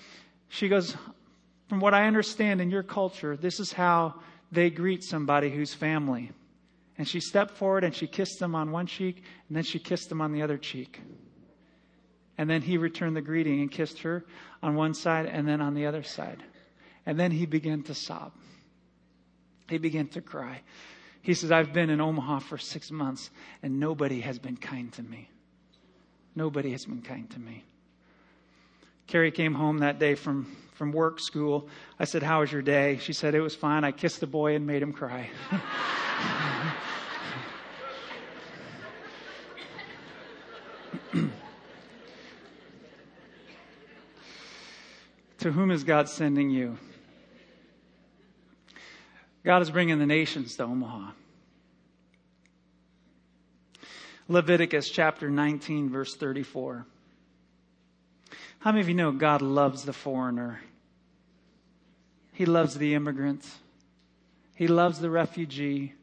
she 0.51 0.69
goes, 0.69 0.95
from 1.71 1.81
what 1.81 1.95
I 1.95 2.07
understand 2.07 2.61
in 2.61 2.69
your 2.69 2.83
culture, 2.83 3.39
this 3.39 3.59
is 3.59 3.73
how 3.73 4.17
they 4.53 4.69
greet 4.69 5.03
somebody 5.03 5.49
who's 5.49 5.73
family. 5.73 6.31
And 7.01 7.09
she 7.09 7.19
stepped 7.19 7.53
forward 7.53 7.83
and 7.83 7.95
she 7.95 8.07
kissed 8.07 8.43
him 8.43 8.55
on 8.55 8.73
one 8.73 8.85
cheek, 8.85 9.23
and 9.49 9.57
then 9.57 9.65
she 9.65 9.79
kissed 9.79 10.13
him 10.13 10.21
on 10.21 10.33
the 10.33 10.43
other 10.43 10.59
cheek. 10.59 11.01
And 12.37 12.51
then 12.51 12.61
he 12.61 12.77
returned 12.77 13.17
the 13.17 13.23
greeting 13.23 13.63
and 13.63 13.71
kissed 13.71 14.01
her 14.01 14.23
on 14.63 14.75
one 14.75 14.93
side 14.93 15.25
and 15.25 15.49
then 15.49 15.63
on 15.63 15.73
the 15.73 15.87
other 15.87 16.03
side. 16.03 16.43
And 17.07 17.19
then 17.19 17.31
he 17.31 17.47
began 17.47 17.83
to 17.85 17.95
sob. 17.95 18.33
He 19.71 19.79
began 19.79 20.09
to 20.09 20.21
cry. 20.21 20.61
He 21.23 21.33
says, 21.33 21.51
I've 21.51 21.73
been 21.73 21.89
in 21.89 22.03
Omaha 22.03 22.41
for 22.41 22.59
six 22.59 22.91
months 22.91 23.31
and 23.63 23.81
nobody 23.81 24.21
has 24.21 24.39
been 24.39 24.59
kind 24.59 24.93
to 24.93 25.03
me. 25.03 25.31
Nobody 26.35 26.73
has 26.73 26.85
been 26.85 27.01
kind 27.01 27.31
to 27.31 27.41
me. 27.41 27.65
Carrie 29.11 29.31
came 29.33 29.55
home 29.55 29.79
that 29.79 29.99
day 29.99 30.15
from, 30.15 30.57
from 30.75 30.93
work, 30.93 31.19
school. 31.19 31.67
I 31.99 32.05
said, 32.05 32.23
How 32.23 32.43
was 32.43 32.53
your 32.53 32.63
day? 32.63 32.99
She 32.99 33.13
said, 33.13 33.35
It 33.35 33.41
was 33.41 33.57
fine. 33.57 33.83
I 33.83 33.91
kissed 33.91 34.21
the 34.21 34.29
boy 34.29 34.55
and 34.55 34.69
made 34.69 34.83
him 34.83 34.93
cry. 34.93 35.29
to 45.39 45.51
whom 45.51 45.73
is 45.73 45.83
God 45.83 46.09
sending 46.09 46.51
you? 46.51 46.79
God 49.45 49.61
is 49.61 49.71
bringing 49.71 49.99
the 49.99 50.07
nations 50.07 50.55
to 50.57 50.63
Omaha. 50.63 51.11
Leviticus 54.29 54.89
chapter 54.89 55.29
19, 55.29 55.91
verse 55.91 56.15
34. 56.15 56.87
How 58.61 58.73
many 58.73 58.83
of 58.83 58.89
you 58.89 58.95
know 58.95 59.11
God 59.11 59.41
loves 59.41 59.85
the 59.85 59.93
foreigner? 59.95 60.61
He 62.35 62.45
loves 62.45 62.77
the 62.77 62.95
immigrant. 62.95 63.47
He 64.55 64.67
loves 64.67 64.99
the 64.99 65.09
refugee. 65.09 65.95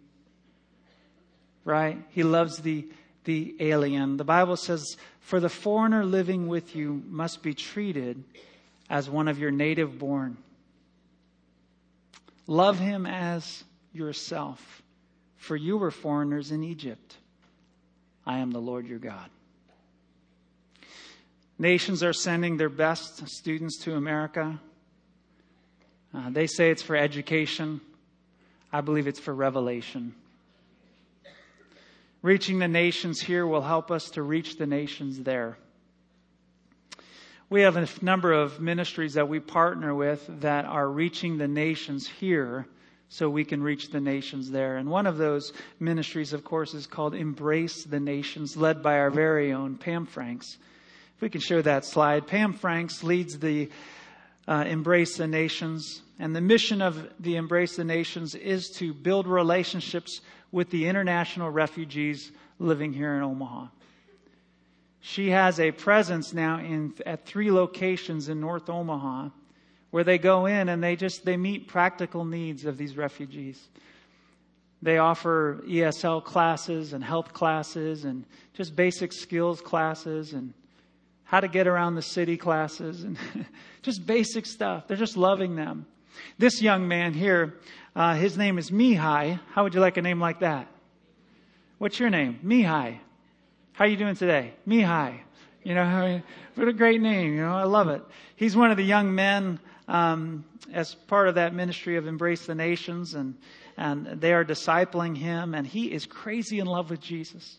Right? 1.63 1.99
He 2.09 2.23
loves 2.23 2.57
the, 2.57 2.87
the 3.25 3.55
alien. 3.59 4.17
The 4.17 4.23
Bible 4.23 4.57
says, 4.57 4.97
For 5.19 5.39
the 5.39 5.49
foreigner 5.49 6.03
living 6.03 6.47
with 6.47 6.75
you 6.75 7.03
must 7.07 7.43
be 7.43 7.53
treated 7.53 8.23
as 8.89 9.07
one 9.07 9.27
of 9.27 9.37
your 9.37 9.51
native 9.51 9.99
born. 9.99 10.37
Love 12.47 12.79
him 12.79 13.05
as 13.05 13.63
yourself, 13.93 14.81
for 15.35 15.55
you 15.55 15.77
were 15.77 15.91
foreigners 15.91 16.51
in 16.51 16.63
Egypt. 16.63 17.17
I 18.25 18.39
am 18.39 18.49
the 18.49 18.61
Lord 18.61 18.87
your 18.87 18.99
God. 18.99 19.29
Nations 21.59 22.03
are 22.03 22.13
sending 22.13 22.57
their 22.57 22.69
best 22.69 23.27
students 23.27 23.79
to 23.83 23.95
America. 23.95 24.59
Uh, 26.13 26.29
they 26.29 26.47
say 26.47 26.69
it's 26.69 26.83
for 26.83 26.95
education. 26.95 27.81
I 28.71 28.81
believe 28.81 29.07
it's 29.07 29.19
for 29.19 29.33
revelation. 29.33 30.13
Reaching 32.21 32.59
the 32.59 32.67
nations 32.67 33.21
here 33.21 33.45
will 33.47 33.61
help 33.61 33.89
us 33.89 34.11
to 34.11 34.21
reach 34.21 34.57
the 34.57 34.67
nations 34.67 35.21
there. 35.21 35.57
We 37.49 37.61
have 37.61 37.77
a 37.77 37.87
number 38.01 38.33
of 38.33 38.59
ministries 38.59 39.13
that 39.13 39.29
we 39.29 39.39
partner 39.39 39.95
with 39.95 40.41
that 40.41 40.65
are 40.65 40.89
reaching 40.89 41.37
the 41.37 41.47
nations 41.47 42.07
here 42.07 42.67
so 43.09 43.29
we 43.29 43.45
can 43.45 43.63
reach 43.63 43.89
the 43.89 44.01
nations 44.01 44.51
there. 44.51 44.77
And 44.77 44.89
one 44.89 45.07
of 45.07 45.17
those 45.17 45.53
ministries, 45.79 46.33
of 46.33 46.43
course, 46.43 46.73
is 46.73 46.85
called 46.85 47.15
Embrace 47.15 47.85
the 47.85 48.01
Nations, 48.01 48.57
led 48.57 48.83
by 48.83 48.99
our 48.99 49.09
very 49.09 49.53
own 49.53 49.77
Pam 49.77 50.05
Franks. 50.05 50.57
If 51.17 51.21
we 51.21 51.29
can 51.29 51.41
show 51.41 51.63
that 51.63 51.83
slide, 51.83 52.27
Pam 52.27 52.53
Franks 52.53 53.01
leads 53.01 53.39
the 53.39 53.71
uh, 54.47 54.65
Embrace 54.67 55.17
the 55.17 55.25
Nations. 55.25 56.03
And 56.19 56.35
the 56.35 56.41
mission 56.41 56.79
of 56.79 57.09
the 57.19 57.37
Embrace 57.37 57.75
the 57.75 57.83
Nations 57.83 58.35
is 58.35 58.69
to 58.75 58.93
build 58.93 59.25
relationships 59.25 60.21
with 60.51 60.69
the 60.69 60.87
international 60.87 61.49
refugees 61.49 62.31
living 62.59 62.93
here 62.93 63.15
in 63.15 63.23
Omaha. 63.23 63.65
She 64.99 65.31
has 65.31 65.59
a 65.59 65.71
presence 65.71 66.33
now 66.33 66.59
in, 66.59 66.93
at 67.03 67.25
three 67.25 67.49
locations 67.49 68.29
in 68.29 68.39
North 68.39 68.69
Omaha 68.69 69.29
where 69.89 70.03
they 70.03 70.19
go 70.19 70.45
in 70.45 70.69
and 70.69 70.83
they 70.83 70.95
just 70.95 71.25
they 71.25 71.35
meet 71.35 71.67
practical 71.67 72.25
needs 72.25 72.63
of 72.63 72.77
these 72.77 72.95
refugees. 72.95 73.69
They 74.83 74.99
offer 74.99 75.63
ESL 75.67 76.23
classes 76.23 76.93
and 76.93 77.03
health 77.03 77.33
classes 77.33 78.05
and 78.05 78.23
just 78.53 78.75
basic 78.75 79.11
skills 79.11 79.61
classes 79.61 80.33
and 80.33 80.53
how 81.27 81.39
to 81.39 81.47
get 81.47 81.67
around 81.67 81.95
the 81.95 82.01
city 82.01 82.37
classes 82.37 83.03
and 83.03 83.17
just 83.81 84.05
basic 84.05 84.45
stuff. 84.45 84.87
They're 84.87 84.97
just 84.97 85.17
loving 85.17 85.55
them. 85.55 85.85
This 86.37 86.61
young 86.61 86.87
man 86.87 87.13
here, 87.13 87.55
uh, 87.95 88.15
his 88.15 88.37
name 88.37 88.57
is 88.57 88.71
Mihai. 88.71 89.39
How 89.51 89.63
would 89.63 89.73
you 89.73 89.81
like 89.81 89.97
a 89.97 90.01
name 90.01 90.19
like 90.19 90.39
that? 90.39 90.67
What's 91.77 91.99
your 91.99 92.09
name? 92.09 92.39
Mihai. 92.43 92.99
How 93.73 93.85
are 93.85 93.87
you 93.87 93.97
doing 93.97 94.15
today? 94.15 94.53
Mihai. 94.67 95.19
You 95.63 95.75
know, 95.75 96.21
what 96.55 96.67
a 96.67 96.73
great 96.73 97.01
name. 97.01 97.33
You 97.33 97.41
know, 97.41 97.55
I 97.55 97.65
love 97.65 97.89
it. 97.89 98.01
He's 98.35 98.55
one 98.55 98.71
of 98.71 98.77
the 98.77 98.83
young 98.83 99.13
men 99.13 99.59
um, 99.87 100.45
as 100.73 100.95
part 100.95 101.27
of 101.27 101.35
that 101.35 101.53
ministry 101.53 101.97
of 101.97 102.07
Embrace 102.07 102.45
the 102.45 102.55
Nations, 102.55 103.13
and 103.13 103.35
and 103.77 104.07
they 104.19 104.33
are 104.33 104.43
discipling 104.43 105.15
him, 105.15 105.53
and 105.53 105.67
he 105.67 105.91
is 105.91 106.05
crazy 106.05 106.59
in 106.59 106.65
love 106.65 106.89
with 106.89 106.99
Jesus. 106.99 107.57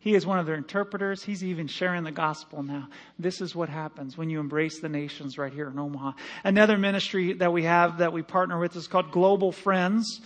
He 0.00 0.14
is 0.14 0.24
one 0.24 0.38
of 0.38 0.46
their 0.46 0.54
interpreters. 0.54 1.24
He's 1.24 1.42
even 1.42 1.66
sharing 1.66 2.04
the 2.04 2.12
gospel 2.12 2.62
now. 2.62 2.88
This 3.18 3.40
is 3.40 3.54
what 3.54 3.68
happens 3.68 4.16
when 4.16 4.30
you 4.30 4.38
embrace 4.38 4.80
the 4.80 4.88
nations 4.88 5.38
right 5.38 5.52
here 5.52 5.68
in 5.68 5.78
Omaha. 5.78 6.12
Another 6.44 6.78
ministry 6.78 7.32
that 7.34 7.52
we 7.52 7.64
have 7.64 7.98
that 7.98 8.12
we 8.12 8.22
partner 8.22 8.58
with 8.58 8.76
is 8.76 8.86
called 8.86 9.10
Global 9.10 9.50
Friends. 9.50 10.20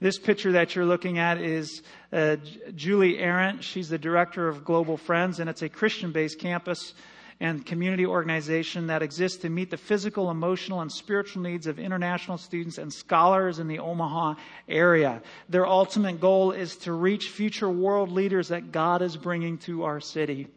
This 0.00 0.18
picture 0.18 0.52
that 0.52 0.76
you're 0.76 0.84
looking 0.84 1.18
at 1.18 1.38
is 1.38 1.82
uh, 2.12 2.36
Julie 2.74 3.18
Arendt. 3.18 3.64
She's 3.64 3.88
the 3.88 3.98
director 3.98 4.46
of 4.46 4.64
Global 4.64 4.96
Friends, 4.96 5.40
and 5.40 5.50
it's 5.50 5.62
a 5.62 5.68
Christian 5.68 6.12
based 6.12 6.38
campus 6.38 6.94
and 7.38 7.66
community 7.66 8.06
organization 8.06 8.86
that 8.86 9.02
exists 9.02 9.42
to 9.42 9.50
meet 9.50 9.70
the 9.70 9.76
physical, 9.76 10.30
emotional, 10.30 10.80
and 10.80 10.90
spiritual 10.90 11.42
needs 11.42 11.66
of 11.66 11.78
international 11.78 12.38
students 12.38 12.78
and 12.78 12.92
scholars 12.92 13.58
in 13.58 13.68
the 13.68 13.78
Omaha 13.78 14.34
area. 14.68 15.20
Their 15.48 15.66
ultimate 15.66 16.20
goal 16.20 16.52
is 16.52 16.76
to 16.78 16.92
reach 16.92 17.28
future 17.28 17.68
world 17.68 18.10
leaders 18.10 18.48
that 18.48 18.72
God 18.72 19.02
is 19.02 19.16
bringing 19.16 19.58
to 19.58 19.84
our 19.84 20.00
city. 20.00 20.48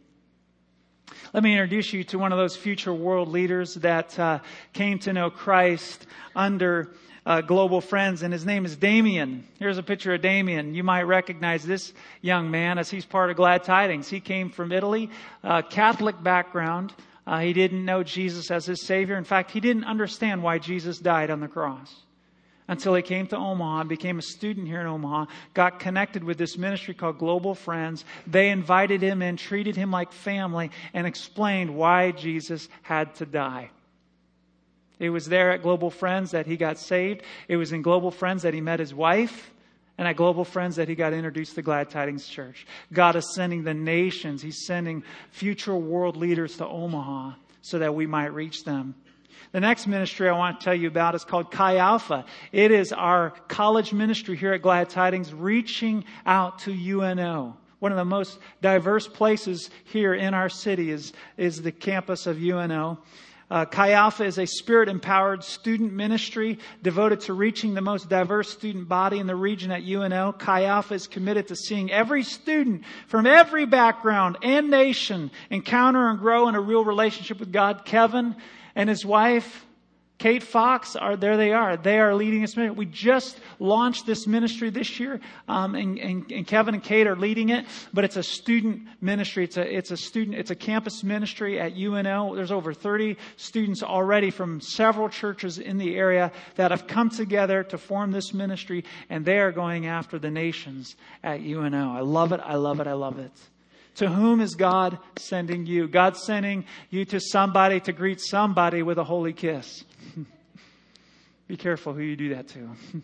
Let 1.33 1.43
me 1.43 1.51
introduce 1.51 1.91
you 1.91 2.03
to 2.05 2.19
one 2.19 2.31
of 2.31 2.37
those 2.37 2.55
future 2.55 2.93
world 2.93 3.27
leaders 3.27 3.75
that 3.75 4.17
uh, 4.17 4.39
came 4.73 4.99
to 4.99 5.13
know 5.13 5.29
Christ 5.29 6.07
under 6.35 6.91
uh, 7.25 7.41
global 7.41 7.81
friends, 7.81 8.23
and 8.23 8.33
his 8.33 8.45
name 8.45 8.65
is 8.65 8.75
Damien. 8.75 9.45
Here's 9.59 9.77
a 9.77 9.83
picture 9.83 10.13
of 10.13 10.21
Damien. 10.21 10.73
You 10.73 10.83
might 10.83 11.03
recognize 11.03 11.63
this 11.63 11.93
young 12.21 12.49
man 12.51 12.77
as 12.77 12.89
he's 12.89 13.05
part 13.05 13.29
of 13.29 13.35
Glad 13.35 13.63
Tidings. 13.63 14.07
He 14.07 14.19
came 14.19 14.49
from 14.49 14.71
Italy, 14.71 15.09
uh, 15.43 15.61
Catholic 15.63 16.21
background. 16.21 16.93
Uh, 17.27 17.39
he 17.39 17.53
didn't 17.53 17.85
know 17.85 18.03
Jesus 18.03 18.49
as 18.49 18.65
his 18.65 18.81
Savior. 18.81 19.17
In 19.17 19.23
fact, 19.23 19.51
he 19.51 19.59
didn't 19.59 19.83
understand 19.83 20.41
why 20.41 20.57
Jesus 20.57 20.99
died 20.99 21.29
on 21.29 21.39
the 21.39 21.47
cross 21.47 21.95
until 22.69 22.93
he 22.93 23.01
came 23.01 23.25
to 23.27 23.35
Omaha, 23.35 23.83
became 23.85 24.19
a 24.19 24.21
student 24.21 24.67
here 24.67 24.79
in 24.79 24.85
Omaha, 24.87 25.25
got 25.55 25.79
connected 25.79 26.23
with 26.23 26.37
this 26.37 26.57
ministry 26.57 26.93
called 26.93 27.17
Global 27.17 27.55
Friends. 27.55 28.05
They 28.27 28.49
invited 28.49 29.01
him 29.01 29.21
in, 29.23 29.37
treated 29.37 29.75
him 29.75 29.91
like 29.91 30.11
family, 30.11 30.69
and 30.93 31.05
explained 31.07 31.75
why 31.75 32.11
Jesus 32.11 32.69
had 32.83 33.15
to 33.15 33.25
die. 33.25 33.71
It 34.99 35.09
was 35.09 35.27
there 35.27 35.51
at 35.51 35.63
Global 35.63 35.89
Friends 35.89 36.31
that 36.31 36.45
he 36.45 36.57
got 36.57 36.77
saved. 36.77 37.23
It 37.47 37.57
was 37.57 37.71
in 37.71 37.81
Global 37.81 38.11
Friends 38.11 38.43
that 38.43 38.53
he 38.53 38.61
met 38.61 38.79
his 38.79 38.93
wife. 38.93 39.51
And 39.97 40.07
at 40.07 40.15
Global 40.15 40.45
Friends 40.45 40.77
that 40.77 40.87
he 40.87 40.95
got 40.95 41.11
introduced 41.11 41.55
to 41.55 41.61
Glad 41.61 41.89
Tidings 41.89 42.27
Church. 42.27 42.65
God 42.93 43.15
is 43.15 43.33
sending 43.33 43.63
the 43.63 43.73
nations. 43.73 44.41
He's 44.41 44.65
sending 44.65 45.03
future 45.31 45.75
world 45.75 46.15
leaders 46.15 46.57
to 46.57 46.67
Omaha 46.67 47.33
so 47.61 47.79
that 47.79 47.95
we 47.95 48.07
might 48.07 48.33
reach 48.33 48.63
them. 48.63 48.95
The 49.51 49.59
next 49.59 49.87
ministry 49.87 50.29
I 50.29 50.37
want 50.37 50.59
to 50.59 50.63
tell 50.63 50.75
you 50.75 50.87
about 50.87 51.15
is 51.15 51.25
called 51.25 51.51
Chi 51.51 51.77
Alpha. 51.77 52.25
It 52.51 52.71
is 52.71 52.93
our 52.93 53.31
college 53.47 53.93
ministry 53.93 54.37
here 54.37 54.53
at 54.53 54.61
Glad 54.61 54.89
Tidings 54.89 55.33
reaching 55.33 56.05
out 56.25 56.59
to 56.59 56.71
UNO. 56.71 57.57
One 57.79 57.91
of 57.91 57.97
the 57.97 58.05
most 58.05 58.37
diverse 58.61 59.07
places 59.07 59.69
here 59.85 60.13
in 60.13 60.33
our 60.33 60.49
city 60.49 60.91
is, 60.91 61.13
is 61.35 61.61
the 61.61 61.71
campus 61.71 62.27
of 62.27 62.41
UNO. 62.41 62.99
Uh, 63.49 63.65
Chi 63.65 63.91
Alpha 63.93 64.23
is 64.23 64.37
a 64.37 64.45
spirit 64.45 64.89
empowered 64.89 65.43
student 65.43 65.91
ministry 65.91 66.59
devoted 66.83 67.21
to 67.21 67.33
reaching 67.33 67.73
the 67.73 67.81
most 67.81 68.07
diverse 68.07 68.49
student 68.49 68.87
body 68.87 69.17
in 69.17 69.25
the 69.25 69.35
region 69.35 69.71
at 69.71 69.83
UNO. 69.83 70.33
Chi 70.33 70.65
Alpha 70.65 70.93
is 70.93 71.07
committed 71.07 71.47
to 71.47 71.55
seeing 71.55 71.91
every 71.91 72.21
student 72.21 72.83
from 73.07 73.25
every 73.25 73.65
background 73.65 74.37
and 74.43 74.69
nation 74.69 75.31
encounter 75.49 76.09
and 76.09 76.19
grow 76.19 76.47
in 76.47 76.53
a 76.53 76.61
real 76.61 76.85
relationship 76.85 77.39
with 77.39 77.51
God. 77.51 77.85
Kevin 77.85 78.35
and 78.75 78.87
his 78.87 79.03
wife 79.03 79.65
Kate 80.19 80.43
Fox 80.43 80.97
are 80.97 81.15
there. 81.15 81.37
They 81.37 81.53
are. 81.53 81.77
They 81.77 81.97
are 81.97 82.13
leading 82.13 82.41
this 82.41 82.57
ministry. 82.57 82.77
We 82.77 82.85
just 82.85 83.39
launched 83.57 84.05
this 84.05 84.27
ministry 84.27 84.69
this 84.69 84.99
year, 84.99 85.21
um, 85.47 85.75
and, 85.75 85.97
and, 85.97 86.29
and, 86.29 86.45
Kevin 86.45 86.75
and 86.75 86.83
Kate 86.83 87.07
are 87.07 87.15
leading 87.15 87.49
it. 87.49 87.65
But 87.93 88.03
it's 88.03 88.17
a 88.17 88.23
student 88.23 88.81
ministry. 88.99 89.45
It's 89.45 89.55
a 89.55 89.77
it's 89.77 89.91
a 89.91 89.97
student. 89.97 90.37
It's 90.37 90.51
a 90.51 90.55
campus 90.55 91.05
ministry 91.05 91.57
at 91.59 91.77
UNO. 91.77 92.35
There's 92.35 92.51
over 92.51 92.73
30 92.73 93.15
students 93.37 93.81
already 93.81 94.29
from 94.29 94.59
several 94.59 95.07
churches 95.07 95.57
in 95.57 95.77
the 95.77 95.95
area 95.95 96.33
that 96.55 96.71
have 96.71 96.85
come 96.85 97.09
together 97.09 97.63
to 97.63 97.77
form 97.77 98.11
this 98.11 98.33
ministry, 98.33 98.83
and 99.09 99.23
they 99.23 99.39
are 99.39 99.53
going 99.53 99.85
after 99.85 100.19
the 100.19 100.29
nations 100.29 100.97
at 101.23 101.39
UNO. 101.39 101.95
I 101.95 102.01
love 102.01 102.33
it. 102.33 102.41
I 102.43 102.55
love 102.55 102.81
it. 102.81 102.87
I 102.87 102.93
love 102.93 103.19
it. 103.19 103.31
To 103.95 104.09
whom 104.09 104.39
is 104.39 104.55
God 104.55 104.97
sending 105.17 105.65
you? 105.65 105.87
God's 105.87 106.23
sending 106.23 106.65
you 106.89 107.05
to 107.05 107.19
somebody 107.19 107.79
to 107.81 107.91
greet 107.91 108.21
somebody 108.21 108.81
with 108.81 108.97
a 108.97 109.03
holy 109.03 109.33
kiss. 109.33 109.83
Be 111.47 111.57
careful 111.57 111.93
who 111.93 112.01
you 112.01 112.15
do 112.15 112.29
that 112.35 112.47
to. 112.49 112.69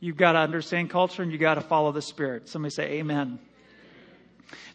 You've 0.00 0.16
got 0.16 0.32
to 0.32 0.38
understand 0.38 0.90
culture 0.90 1.22
and 1.22 1.32
you've 1.32 1.40
got 1.40 1.54
to 1.54 1.62
follow 1.62 1.90
the 1.90 2.02
Spirit. 2.02 2.46
Somebody 2.46 2.74
say, 2.74 2.98
Amen. 2.98 3.38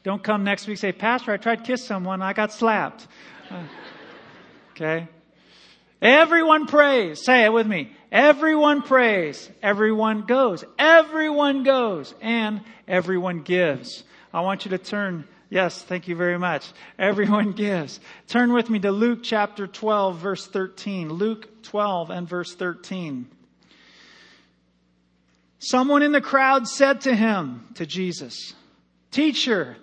Don't 0.04 0.24
come 0.24 0.44
next 0.44 0.66
week 0.66 0.80
say, 0.80 0.92
Pastor, 0.92 1.32
I 1.32 1.38
tried 1.38 1.58
to 1.58 1.64
kiss 1.64 1.86
someone, 1.86 2.22
I 2.24 2.34
got 2.34 2.52
slapped. 2.52 3.08
Uh, 3.52 3.62
okay? 4.72 5.08
Everyone 6.02 6.66
prays. 6.68 7.24
Say 7.24 7.44
it 7.44 7.54
with 7.54 7.68
me. 7.68 7.92
Everyone 8.12 8.82
prays. 8.82 9.50
Everyone 9.62 10.22
goes. 10.22 10.64
Everyone 10.78 11.64
goes. 11.64 12.14
And 12.22 12.62
everyone 12.88 13.42
gives. 13.42 14.04
I 14.34 14.42
want 14.42 14.66
you 14.66 14.72
to 14.72 14.78
turn 14.78 15.28
Yes, 15.50 15.82
thank 15.82 16.08
you 16.08 16.16
very 16.16 16.38
much. 16.38 16.72
Everyone 17.00 17.54
gives. 17.54 18.00
Turn 18.28 18.54
with 18.54 18.70
me 18.70 18.80
to 18.80 18.92
Luke 18.92 19.20
chapter 19.24 19.66
12, 19.66 20.18
verse 20.18 20.48
13. 20.48 21.10
Luke 21.10 21.64
12 21.64 22.12
and 22.12 22.30
verse 22.30 22.54
13. 22.54 23.28
Someone 25.58 26.04
in 26.04 26.12
the 26.12 26.22
crowd 26.22 26.68
said 26.68 27.02
to 27.02 27.16
him, 27.16 27.68
to 27.76 27.86
Jesus, 27.86 28.54
Teacher, 29.12 29.76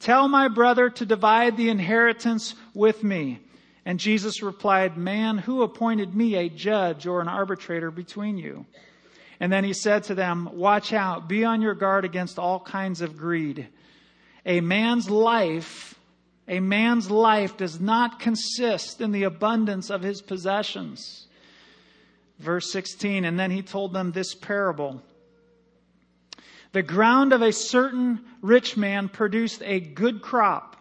Tell 0.00 0.28
my 0.28 0.48
brother 0.48 0.90
to 0.90 1.06
divide 1.06 1.56
the 1.56 1.70
inheritance 1.70 2.54
with 2.74 3.02
me. 3.02 3.40
And 3.86 4.00
Jesus 4.00 4.42
replied, 4.42 4.96
Man, 4.96 5.38
who 5.38 5.62
appointed 5.62 6.14
me 6.14 6.36
a 6.36 6.48
judge 6.48 7.06
or 7.06 7.20
an 7.20 7.28
arbitrator 7.28 7.90
between 7.90 8.38
you? 8.38 8.66
And 9.40 9.52
then 9.52 9.64
he 9.64 9.72
said 9.72 10.04
to 10.04 10.14
them, 10.14 10.48
Watch 10.52 10.92
out, 10.92 11.28
be 11.28 11.44
on 11.44 11.60
your 11.60 11.74
guard 11.74 12.04
against 12.04 12.38
all 12.38 12.60
kinds 12.60 13.00
of 13.00 13.16
greed. 13.16 13.68
A 14.46 14.60
man's 14.60 15.10
life, 15.10 15.98
a 16.48 16.60
man's 16.60 17.10
life 17.10 17.56
does 17.56 17.80
not 17.80 18.20
consist 18.20 19.00
in 19.00 19.12
the 19.12 19.24
abundance 19.24 19.90
of 19.90 20.02
his 20.02 20.22
possessions. 20.22 21.26
Verse 22.38 22.72
16, 22.72 23.24
and 23.24 23.38
then 23.38 23.50
he 23.50 23.62
told 23.62 23.92
them 23.92 24.12
this 24.12 24.34
parable. 24.34 25.02
The 26.72 26.82
ground 26.82 27.32
of 27.32 27.42
a 27.42 27.52
certain 27.52 28.24
rich 28.42 28.76
man 28.76 29.08
produced 29.08 29.62
a 29.64 29.78
good 29.78 30.20
crop. 30.20 30.76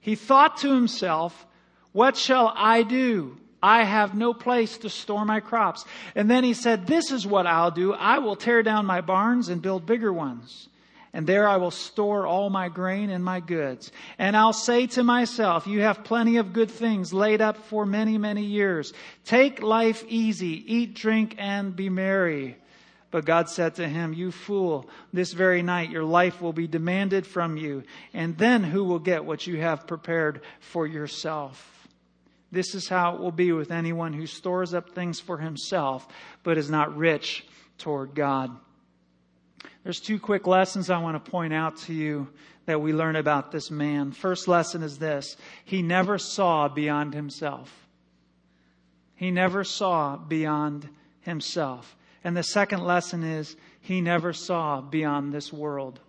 He 0.00 0.16
thought 0.16 0.58
to 0.58 0.74
himself, 0.74 1.46
What 1.96 2.18
shall 2.18 2.52
I 2.54 2.82
do? 2.82 3.38
I 3.62 3.84
have 3.84 4.14
no 4.14 4.34
place 4.34 4.76
to 4.78 4.90
store 4.90 5.24
my 5.24 5.40
crops. 5.40 5.86
And 6.14 6.30
then 6.30 6.44
he 6.44 6.52
said, 6.52 6.86
This 6.86 7.10
is 7.10 7.26
what 7.26 7.46
I'll 7.46 7.70
do. 7.70 7.94
I 7.94 8.18
will 8.18 8.36
tear 8.36 8.62
down 8.62 8.84
my 8.84 9.00
barns 9.00 9.48
and 9.48 9.62
build 9.62 9.86
bigger 9.86 10.12
ones. 10.12 10.68
And 11.14 11.26
there 11.26 11.48
I 11.48 11.56
will 11.56 11.70
store 11.70 12.26
all 12.26 12.50
my 12.50 12.68
grain 12.68 13.08
and 13.08 13.24
my 13.24 13.40
goods. 13.40 13.92
And 14.18 14.36
I'll 14.36 14.52
say 14.52 14.88
to 14.88 15.02
myself, 15.02 15.66
You 15.66 15.80
have 15.80 16.04
plenty 16.04 16.36
of 16.36 16.52
good 16.52 16.70
things 16.70 17.14
laid 17.14 17.40
up 17.40 17.56
for 17.56 17.86
many, 17.86 18.18
many 18.18 18.44
years. 18.44 18.92
Take 19.24 19.62
life 19.62 20.04
easy, 20.06 20.70
eat, 20.70 20.92
drink, 20.92 21.36
and 21.38 21.74
be 21.74 21.88
merry. 21.88 22.58
But 23.10 23.24
God 23.24 23.48
said 23.48 23.76
to 23.76 23.88
him, 23.88 24.12
You 24.12 24.32
fool, 24.32 24.86
this 25.14 25.32
very 25.32 25.62
night 25.62 25.88
your 25.88 26.04
life 26.04 26.42
will 26.42 26.52
be 26.52 26.66
demanded 26.66 27.26
from 27.26 27.56
you, 27.56 27.84
and 28.12 28.36
then 28.36 28.62
who 28.64 28.84
will 28.84 28.98
get 28.98 29.24
what 29.24 29.46
you 29.46 29.56
have 29.62 29.86
prepared 29.86 30.42
for 30.60 30.86
yourself? 30.86 31.72
This 32.52 32.74
is 32.74 32.88
how 32.88 33.14
it 33.14 33.20
will 33.20 33.32
be 33.32 33.52
with 33.52 33.70
anyone 33.70 34.12
who 34.12 34.26
stores 34.26 34.72
up 34.72 34.90
things 34.90 35.20
for 35.20 35.38
himself, 35.38 36.06
but 36.42 36.58
is 36.58 36.70
not 36.70 36.96
rich 36.96 37.44
toward 37.78 38.14
God. 38.14 38.56
There's 39.82 40.00
two 40.00 40.18
quick 40.18 40.46
lessons 40.46 40.90
I 40.90 40.98
want 40.98 41.22
to 41.22 41.30
point 41.30 41.52
out 41.52 41.76
to 41.82 41.94
you 41.94 42.28
that 42.66 42.80
we 42.80 42.92
learn 42.92 43.16
about 43.16 43.52
this 43.52 43.70
man. 43.70 44.12
First 44.12 44.48
lesson 44.48 44.82
is 44.82 44.98
this 44.98 45.36
he 45.64 45.82
never 45.82 46.18
saw 46.18 46.68
beyond 46.68 47.14
himself. 47.14 47.86
He 49.14 49.30
never 49.30 49.64
saw 49.64 50.16
beyond 50.16 50.88
himself. 51.20 51.96
And 52.22 52.36
the 52.36 52.42
second 52.42 52.82
lesson 52.82 53.22
is 53.22 53.56
he 53.80 54.00
never 54.00 54.32
saw 54.32 54.80
beyond 54.80 55.32
this 55.32 55.52
world. 55.52 56.00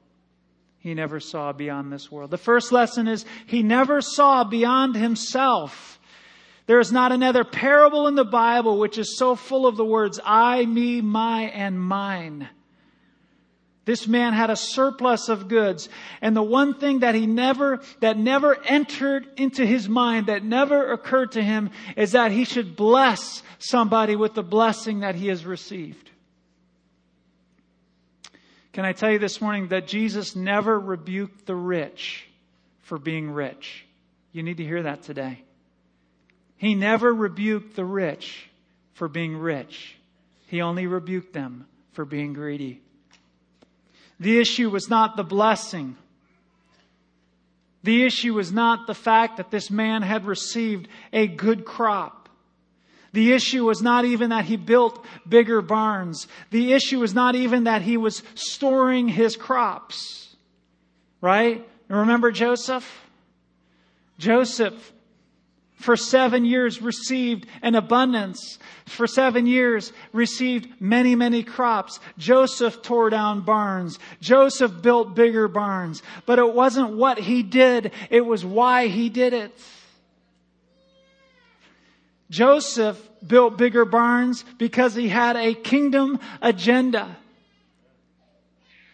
He 0.79 0.93
never 0.93 1.19
saw 1.19 1.53
beyond 1.53 1.91
this 1.91 2.11
world. 2.11 2.31
The 2.31 2.37
first 2.37 2.71
lesson 2.71 3.07
is 3.07 3.25
he 3.45 3.61
never 3.61 4.01
saw 4.01 4.43
beyond 4.43 4.95
himself. 4.95 5.96
There 6.67 6.79
is 6.79 6.91
not 6.91 7.13
another 7.13 7.43
parable 7.45 8.07
in 8.07 8.15
the 8.15 8.25
Bible 8.25 8.77
which 8.77 8.97
is 8.97 9.17
so 9.17 9.35
full 9.35 9.65
of 9.65 9.77
the 9.77 9.85
words 9.85 10.19
I, 10.23 10.65
me, 10.65 11.01
my, 11.01 11.43
and 11.43 11.81
mine. 11.81 12.49
This 13.85 14.05
man 14.05 14.33
had 14.33 14.49
a 14.49 14.57
surplus 14.57 15.29
of 15.29 15.47
goods. 15.47 15.87
And 16.21 16.35
the 16.35 16.43
one 16.43 16.73
thing 16.73 16.99
that 16.99 17.15
he 17.15 17.25
never, 17.25 17.79
that 18.01 18.17
never 18.17 18.61
entered 18.65 19.25
into 19.37 19.65
his 19.65 19.87
mind, 19.87 20.25
that 20.25 20.43
never 20.43 20.91
occurred 20.91 21.31
to 21.31 21.41
him, 21.41 21.69
is 21.95 22.11
that 22.11 22.33
he 22.33 22.43
should 22.43 22.75
bless 22.75 23.41
somebody 23.59 24.17
with 24.17 24.33
the 24.33 24.43
blessing 24.43 24.99
that 24.99 25.15
he 25.15 25.27
has 25.27 25.45
received. 25.45 26.11
Can 28.73 28.83
I 28.83 28.91
tell 28.91 29.09
you 29.09 29.19
this 29.19 29.39
morning 29.39 29.69
that 29.69 29.87
Jesus 29.87 30.35
never 30.35 30.77
rebuked 30.77 31.45
the 31.45 31.55
rich 31.55 32.27
for 32.81 32.97
being 32.97 33.31
rich? 33.31 33.85
You 34.33 34.43
need 34.43 34.57
to 34.57 34.65
hear 34.65 34.83
that 34.83 35.03
today. 35.03 35.45
He 36.57 36.75
never 36.75 37.13
rebuked 37.13 37.75
the 37.75 37.85
rich 37.85 38.49
for 38.93 39.07
being 39.07 39.37
rich. 39.37 39.95
He 40.47 40.61
only 40.61 40.87
rebuked 40.87 41.33
them 41.33 41.67
for 41.93 42.03
being 42.03 42.33
greedy. 42.33 42.81
The 44.19 44.39
issue 44.39 44.69
was 44.69 44.89
not 44.89 45.15
the 45.15 45.23
blessing. 45.23 45.95
The 47.83 48.03
issue 48.03 48.33
was 48.33 48.51
not 48.51 48.87
the 48.87 48.95
fact 48.95 49.37
that 49.37 49.51
this 49.51 49.69
man 49.69 50.01
had 50.01 50.25
received 50.25 50.87
a 51.13 51.27
good 51.27 51.63
crop. 51.63 52.29
The 53.13 53.33
issue 53.33 53.65
was 53.65 53.81
not 53.81 54.05
even 54.05 54.31
that 54.31 54.45
he 54.45 54.57
built 54.57 55.05
bigger 55.27 55.61
barns. 55.61 56.27
The 56.51 56.73
issue 56.73 56.99
was 56.99 57.13
not 57.13 57.35
even 57.35 57.65
that 57.65 57.81
he 57.81 57.97
was 57.97 58.23
storing 58.35 59.07
his 59.07 59.35
crops. 59.35 60.35
Right? 61.21 61.67
Remember 61.87 62.31
Joseph? 62.31 63.05
Joseph 64.17 64.91
for 65.77 65.95
seven 65.95 66.43
years 66.43 66.81
received 66.81 67.45
an 67.61 67.75
abundance. 67.75 68.57
For 68.87 69.05
seven 69.05 69.45
years 69.45 69.93
received 70.11 70.81
many, 70.81 71.15
many 71.15 71.43
crops. 71.43 71.99
Joseph 72.17 72.81
tore 72.81 73.11
down 73.11 73.41
barns. 73.41 73.99
Joseph 74.19 74.81
built 74.81 75.15
bigger 75.15 75.47
barns. 75.47 76.01
But 76.25 76.39
it 76.39 76.53
wasn't 76.53 76.97
what 76.97 77.19
he 77.19 77.43
did, 77.43 77.91
it 78.09 78.25
was 78.25 78.43
why 78.43 78.87
he 78.87 79.09
did 79.09 79.33
it. 79.33 79.57
Joseph 82.29 83.01
built 83.25 83.57
bigger 83.57 83.85
barns 83.85 84.43
because 84.57 84.95
he 84.95 85.07
had 85.07 85.35
a 85.35 85.53
kingdom 85.53 86.19
agenda. 86.41 87.17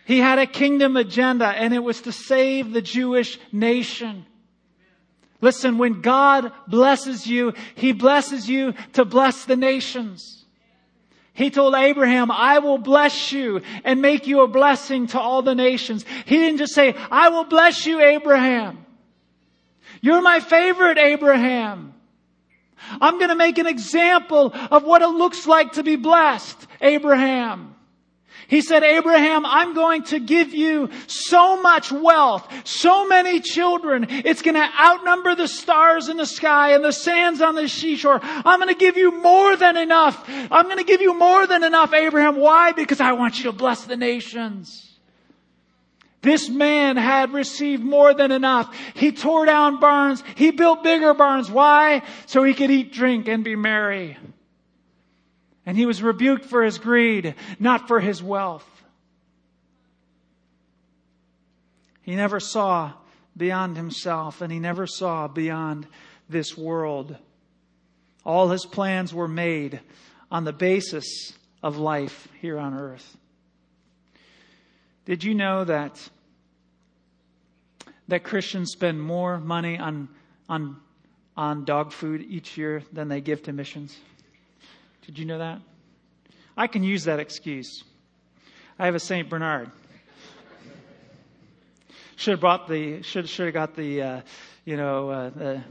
He 0.05 0.19
had 0.19 0.37
a 0.37 0.45
kingdom 0.45 0.97
agenda 0.97 1.47
and 1.47 1.73
it 1.73 1.79
was 1.79 2.01
to 2.01 2.11
save 2.11 2.73
the 2.73 2.81
Jewish 2.81 3.39
nation. 3.51 4.25
Listen, 5.43 5.77
when 5.77 5.99
God 5.99 6.53
blesses 6.69 7.27
you, 7.27 7.51
He 7.75 7.91
blesses 7.91 8.49
you 8.49 8.73
to 8.93 9.03
bless 9.03 9.43
the 9.43 9.57
nations. 9.57 10.45
He 11.33 11.49
told 11.49 11.75
Abraham, 11.75 12.31
I 12.31 12.59
will 12.59 12.77
bless 12.77 13.33
you 13.33 13.61
and 13.83 14.01
make 14.01 14.25
you 14.25 14.39
a 14.41 14.47
blessing 14.47 15.07
to 15.07 15.19
all 15.19 15.41
the 15.41 15.53
nations. 15.53 16.05
He 16.25 16.37
didn't 16.37 16.59
just 16.59 16.73
say, 16.73 16.95
I 17.11 17.27
will 17.27 17.43
bless 17.43 17.85
you, 17.85 17.99
Abraham. 17.99 18.85
You're 19.99 20.21
my 20.21 20.39
favorite, 20.39 20.97
Abraham. 20.97 21.93
I'm 23.01 23.17
going 23.17 23.29
to 23.29 23.35
make 23.35 23.57
an 23.57 23.67
example 23.67 24.53
of 24.71 24.85
what 24.85 25.01
it 25.01 25.07
looks 25.07 25.45
like 25.45 25.73
to 25.73 25.83
be 25.83 25.97
blessed, 25.97 26.67
Abraham. 26.79 27.72
He 28.47 28.61
said, 28.61 28.83
Abraham, 28.83 29.45
I'm 29.45 29.73
going 29.73 30.03
to 30.05 30.19
give 30.19 30.53
you 30.53 30.89
so 31.07 31.61
much 31.61 31.91
wealth, 31.91 32.47
so 32.65 33.07
many 33.07 33.39
children. 33.39 34.07
It's 34.09 34.41
going 34.41 34.55
to 34.55 34.69
outnumber 34.79 35.35
the 35.35 35.47
stars 35.47 36.09
in 36.09 36.17
the 36.17 36.25
sky 36.25 36.73
and 36.73 36.83
the 36.83 36.91
sands 36.91 37.41
on 37.41 37.55
the 37.55 37.67
seashore. 37.67 38.19
I'm 38.21 38.59
going 38.59 38.73
to 38.73 38.79
give 38.79 38.97
you 38.97 39.11
more 39.21 39.55
than 39.55 39.77
enough. 39.77 40.23
I'm 40.27 40.65
going 40.65 40.77
to 40.77 40.83
give 40.83 41.01
you 41.01 41.17
more 41.17 41.47
than 41.47 41.63
enough, 41.63 41.93
Abraham. 41.93 42.37
Why? 42.37 42.71
Because 42.71 42.99
I 42.99 43.13
want 43.13 43.37
you 43.37 43.45
to 43.45 43.51
bless 43.51 43.85
the 43.85 43.97
nations. 43.97 44.89
This 46.21 46.49
man 46.49 46.95
had 46.95 47.33
received 47.33 47.83
more 47.83 48.13
than 48.13 48.31
enough. 48.31 48.73
He 48.93 49.11
tore 49.11 49.45
down 49.45 49.81
barns. 49.81 50.23
He 50.35 50.51
built 50.51 50.81
bigger 50.81 51.13
barns. 51.13 51.51
Why? 51.51 52.01
So 52.27 52.43
he 52.43 52.53
could 52.53 52.71
eat, 52.71 52.93
drink, 52.93 53.27
and 53.27 53.43
be 53.43 53.57
merry. 53.57 54.17
And 55.65 55.77
he 55.77 55.85
was 55.85 56.03
rebuked 56.03 56.45
for 56.45 56.63
his 56.63 56.77
greed, 56.77 57.35
not 57.59 57.87
for 57.87 57.99
his 57.99 58.21
wealth. 58.21 58.67
He 62.01 62.15
never 62.15 62.39
saw 62.39 62.93
beyond 63.35 63.77
himself 63.77 64.41
and 64.41 64.51
he 64.51 64.59
never 64.59 64.85
saw 64.85 65.27
beyond 65.27 65.87
this 66.29 66.57
world. 66.57 67.15
All 68.25 68.49
his 68.49 68.65
plans 68.65 69.13
were 69.13 69.27
made 69.27 69.79
on 70.29 70.43
the 70.43 70.53
basis 70.53 71.33
of 71.61 71.77
life 71.77 72.27
here 72.41 72.59
on 72.59 72.73
earth. 72.73 73.17
Did 75.05 75.23
you 75.23 75.33
know 75.33 75.63
that 75.63 76.09
that 78.07 78.23
Christians 78.23 78.71
spend 78.71 79.01
more 79.01 79.39
money 79.39 79.77
on 79.77 80.09
on 80.49 80.77
on 81.35 81.65
dog 81.65 81.91
food 81.91 82.25
each 82.27 82.57
year 82.57 82.83
than 82.91 83.07
they 83.07 83.21
give 83.21 83.43
to 83.43 83.53
missions? 83.53 83.97
Did 85.05 85.19
you 85.19 85.25
know 85.25 85.37
that? 85.37 85.59
I 86.55 86.67
can 86.67 86.81
use 86.81 87.05
that 87.05 87.19
excuse. 87.19 87.83
I 88.79 88.85
have 88.85 88.95
a 88.95 88.99
Saint 88.99 89.29
Bernard. 89.29 89.69
Should 92.15 92.31
have 92.31 92.39
brought 92.39 92.69
the 92.69 93.01
should 93.01 93.27
should 93.27 93.47
have 93.47 93.53
got 93.53 93.75
the 93.75 94.01
uh, 94.01 94.21
you 94.63 94.77
know 94.77 95.09
uh, 95.09 95.29
the 95.29 95.63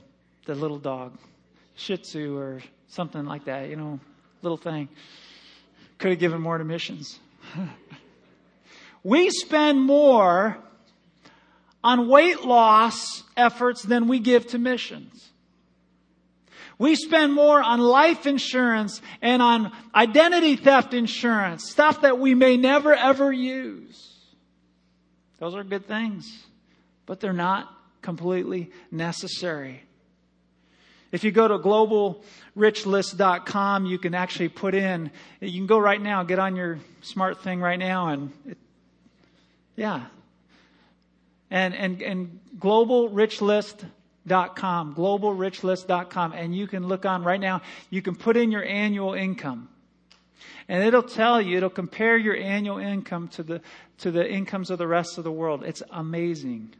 the 0.44 0.54
little 0.54 0.78
dog, 0.78 1.16
Shih 1.76 1.96
Tzu 1.96 2.36
or 2.36 2.60
something 2.88 3.24
like 3.24 3.46
that. 3.46 3.70
You 3.70 3.76
know, 3.76 4.00
little 4.42 4.58
thing. 4.58 4.88
Could 5.96 6.10
have 6.10 6.20
given 6.20 6.40
more 6.40 6.58
to 6.58 6.64
missions. 6.64 7.18
we 9.02 9.30
spend 9.30 9.80
more 9.80 10.58
on 11.82 12.08
weight 12.08 12.42
loss 12.42 13.22
efforts 13.36 13.82
than 13.82 14.08
we 14.08 14.18
give 14.18 14.46
to 14.48 14.58
missions. 14.58 15.31
We 16.78 16.96
spend 16.96 17.32
more 17.32 17.62
on 17.62 17.80
life 17.80 18.26
insurance 18.26 19.00
and 19.20 19.42
on 19.42 19.72
identity 19.94 20.56
theft 20.56 20.94
insurance, 20.94 21.70
stuff 21.70 22.02
that 22.02 22.18
we 22.18 22.34
may 22.34 22.56
never 22.56 22.94
ever 22.94 23.32
use. 23.32 24.08
Those 25.38 25.54
are 25.54 25.64
good 25.64 25.86
things. 25.86 26.46
but 27.06 27.20
they're 27.20 27.32
not 27.32 27.72
completely 28.00 28.70
necessary. 28.90 29.84
If 31.10 31.24
you 31.24 31.30
go 31.30 31.48
to 31.48 31.58
globalrichlist.com, 31.58 33.86
you 33.86 33.98
can 33.98 34.14
actually 34.14 34.48
put 34.48 34.74
in, 34.74 35.10
you 35.40 35.58
can 35.58 35.66
go 35.66 35.78
right 35.78 36.00
now, 36.00 36.22
get 36.22 36.38
on 36.38 36.56
your 36.56 36.78
smart 37.02 37.42
thing 37.42 37.60
right 37.60 37.78
now, 37.78 38.08
and 38.08 38.32
it, 38.46 38.56
yeah. 39.76 40.06
And, 41.50 41.74
and, 41.74 42.00
and 42.02 42.40
globalrichlist.com, 44.26 44.94
globalrichlist.com, 44.94 46.32
and 46.32 46.54
you 46.54 46.66
can 46.66 46.86
look 46.86 47.06
on 47.06 47.22
right 47.22 47.40
now, 47.40 47.62
you 47.90 48.02
can 48.02 48.14
put 48.14 48.36
in 48.36 48.50
your 48.50 48.64
annual 48.64 49.14
income. 49.14 49.68
And 50.68 50.84
it'll 50.84 51.02
tell 51.02 51.40
you, 51.40 51.56
it'll 51.56 51.70
compare 51.70 52.16
your 52.16 52.36
annual 52.36 52.78
income 52.78 53.28
to 53.28 53.42
the, 53.42 53.60
to 53.98 54.10
the 54.10 54.28
incomes 54.28 54.70
of 54.70 54.78
the 54.78 54.86
rest 54.86 55.18
of 55.18 55.24
the 55.24 55.32
world. 55.32 55.64
It's 55.64 55.82
amazing. 55.90 56.74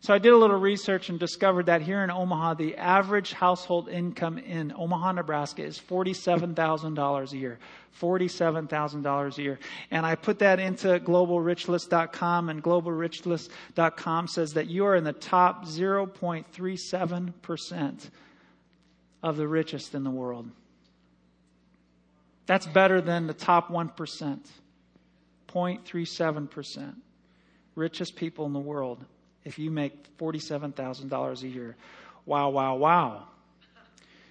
So 0.00 0.14
I 0.14 0.18
did 0.18 0.32
a 0.32 0.36
little 0.36 0.58
research 0.58 1.08
and 1.08 1.18
discovered 1.18 1.66
that 1.66 1.82
here 1.82 2.04
in 2.04 2.10
Omaha, 2.10 2.54
the 2.54 2.76
average 2.76 3.32
household 3.32 3.88
income 3.88 4.38
in 4.38 4.72
Omaha, 4.76 5.12
Nebraska 5.12 5.64
is 5.64 5.80
$47,000 5.80 7.32
a 7.32 7.36
year. 7.36 7.58
$47,000 8.00 9.38
a 9.38 9.42
year. 9.42 9.58
And 9.90 10.04
I 10.04 10.14
put 10.14 10.40
that 10.40 10.60
into 10.60 11.00
globalrichlist.com 11.00 12.50
and 12.50 12.62
globalrichlist.com 12.62 14.28
says 14.28 14.52
that 14.54 14.66
you 14.66 14.84
are 14.84 14.96
in 14.96 15.04
the 15.04 15.14
top 15.14 15.64
0.37% 15.64 18.10
of 19.22 19.38
the 19.38 19.48
richest 19.48 19.94
in 19.94 20.04
the 20.04 20.10
world. 20.10 20.50
That's 22.44 22.66
better 22.66 23.00
than 23.00 23.26
the 23.26 23.34
top 23.34 23.70
1%. 23.70 24.40
0.37%. 25.48 26.94
Richest 27.74 28.16
people 28.16 28.44
in 28.46 28.52
the 28.52 28.58
world 28.58 29.04
if 29.46 29.60
you 29.60 29.70
make 29.70 30.18
$47,000 30.18 31.42
a 31.42 31.48
year. 31.48 31.76
Wow, 32.26 32.50
wow, 32.50 32.74
wow. 32.74 33.28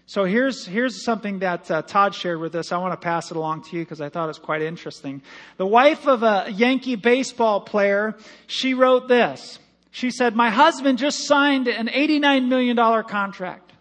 So 0.07 0.25
here's, 0.25 0.67
here's 0.67 1.03
something 1.03 1.39
that 1.39 1.71
uh, 1.71 1.81
Todd 1.81 2.13
shared 2.13 2.39
with 2.39 2.53
us. 2.53 2.71
I 2.71 2.77
want 2.77 2.91
to 2.93 2.97
pass 2.97 3.31
it 3.31 3.37
along 3.37 3.63
to 3.63 3.77
you 3.77 3.83
because 3.83 4.01
I 4.01 4.09
thought 4.09 4.25
it 4.25 4.27
was 4.27 4.39
quite 4.39 4.61
interesting. 4.61 5.23
The 5.57 5.65
wife 5.65 6.05
of 6.05 6.21
a 6.21 6.47
Yankee 6.51 6.97
baseball 6.97 7.61
player, 7.61 8.15
she 8.45 8.73
wrote 8.73 9.07
this. 9.07 9.57
She 9.89 10.11
said, 10.11 10.35
my 10.35 10.49
husband 10.49 10.97
just 10.97 11.25
signed 11.25 11.69
an 11.69 11.87
$89 11.87 12.49
million 12.49 12.75
contract. 13.05 13.71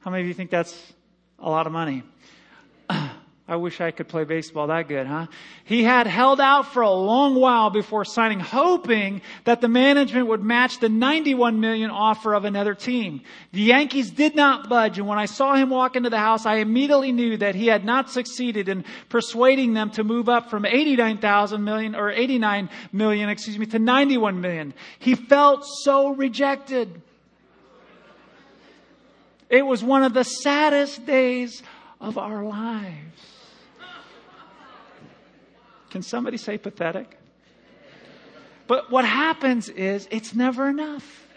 How 0.00 0.10
many 0.10 0.22
of 0.22 0.28
you 0.28 0.34
think 0.34 0.50
that's 0.50 0.76
a 1.38 1.50
lot 1.50 1.66
of 1.66 1.72
money? 1.72 2.02
I 3.48 3.56
wish 3.56 3.80
I 3.80 3.90
could 3.90 4.06
play 4.06 4.22
baseball 4.22 4.68
that 4.68 4.86
good, 4.86 5.04
huh? 5.04 5.26
He 5.64 5.82
had 5.82 6.06
held 6.06 6.40
out 6.40 6.72
for 6.72 6.82
a 6.82 6.90
long 6.90 7.34
while 7.34 7.70
before 7.70 8.04
signing, 8.04 8.38
hoping 8.38 9.20
that 9.44 9.60
the 9.60 9.68
management 9.68 10.28
would 10.28 10.44
match 10.44 10.78
the 10.78 10.88
91 10.88 11.58
million 11.58 11.90
offer 11.90 12.34
of 12.34 12.44
another 12.44 12.72
team. 12.74 13.20
The 13.50 13.62
Yankees 13.62 14.10
did 14.12 14.36
not 14.36 14.68
budge, 14.68 14.98
and 14.98 15.08
when 15.08 15.18
I 15.18 15.26
saw 15.26 15.56
him 15.56 15.70
walk 15.70 15.96
into 15.96 16.08
the 16.08 16.18
house, 16.18 16.46
I 16.46 16.56
immediately 16.58 17.10
knew 17.10 17.36
that 17.38 17.56
he 17.56 17.66
had 17.66 17.84
not 17.84 18.10
succeeded 18.10 18.68
in 18.68 18.84
persuading 19.08 19.74
them 19.74 19.90
to 19.90 20.04
move 20.04 20.28
up 20.28 20.48
from 20.48 20.64
89,000 20.64 21.64
million, 21.64 21.96
or 21.96 22.12
89 22.12 22.70
million, 22.92 23.28
excuse 23.28 23.58
me, 23.58 23.66
to 23.66 23.80
91 23.80 24.40
million. 24.40 24.72
He 25.00 25.16
felt 25.16 25.64
so 25.66 26.10
rejected. 26.14 27.02
It 29.50 29.66
was 29.66 29.82
one 29.82 30.04
of 30.04 30.14
the 30.14 30.24
saddest 30.24 31.04
days 31.04 31.60
of 32.00 32.16
our 32.18 32.44
lives. 32.44 33.31
Can 35.92 36.00
somebody 36.00 36.38
say 36.38 36.56
pathetic? 36.56 37.18
But 38.66 38.90
what 38.90 39.04
happens 39.04 39.68
is 39.68 40.08
it's 40.10 40.34
never 40.34 40.66
enough. 40.66 41.28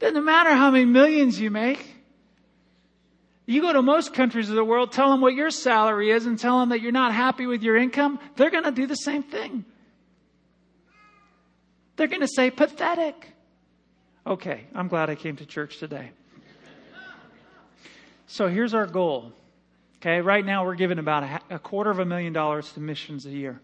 Doesn't 0.00 0.22
matter 0.22 0.50
how 0.50 0.70
many 0.70 0.84
millions 0.84 1.40
you 1.40 1.50
make. 1.50 1.94
You 3.46 3.62
go 3.62 3.72
to 3.72 3.80
most 3.80 4.12
countries 4.12 4.50
of 4.50 4.54
the 4.54 4.64
world, 4.64 4.92
tell 4.92 5.10
them 5.10 5.22
what 5.22 5.32
your 5.32 5.50
salary 5.50 6.10
is 6.10 6.26
and 6.26 6.38
tell 6.38 6.60
them 6.60 6.68
that 6.68 6.82
you're 6.82 6.92
not 6.92 7.14
happy 7.14 7.46
with 7.46 7.62
your 7.62 7.78
income, 7.78 8.18
they're 8.36 8.50
going 8.50 8.64
to 8.64 8.70
do 8.70 8.86
the 8.86 8.96
same 8.96 9.22
thing. 9.22 9.64
They're 11.96 12.08
going 12.08 12.20
to 12.20 12.28
say 12.28 12.50
pathetic. 12.50 13.32
Okay, 14.26 14.66
I'm 14.74 14.88
glad 14.88 15.08
I 15.08 15.14
came 15.14 15.36
to 15.36 15.46
church 15.46 15.78
today. 15.78 16.10
So 18.26 18.48
here's 18.48 18.74
our 18.74 18.86
goal 18.86 19.32
Okay, 20.02 20.20
right 20.20 20.44
now 20.44 20.64
we're 20.64 20.74
giving 20.74 20.98
about 20.98 21.22
a, 21.22 21.54
a 21.54 21.58
quarter 21.58 21.90
of 21.90 21.98
a 21.98 22.04
million 22.04 22.32
dollars 22.32 22.70
to 22.72 22.80
missions 22.80 23.24
a 23.24 23.30
year. 23.30 23.60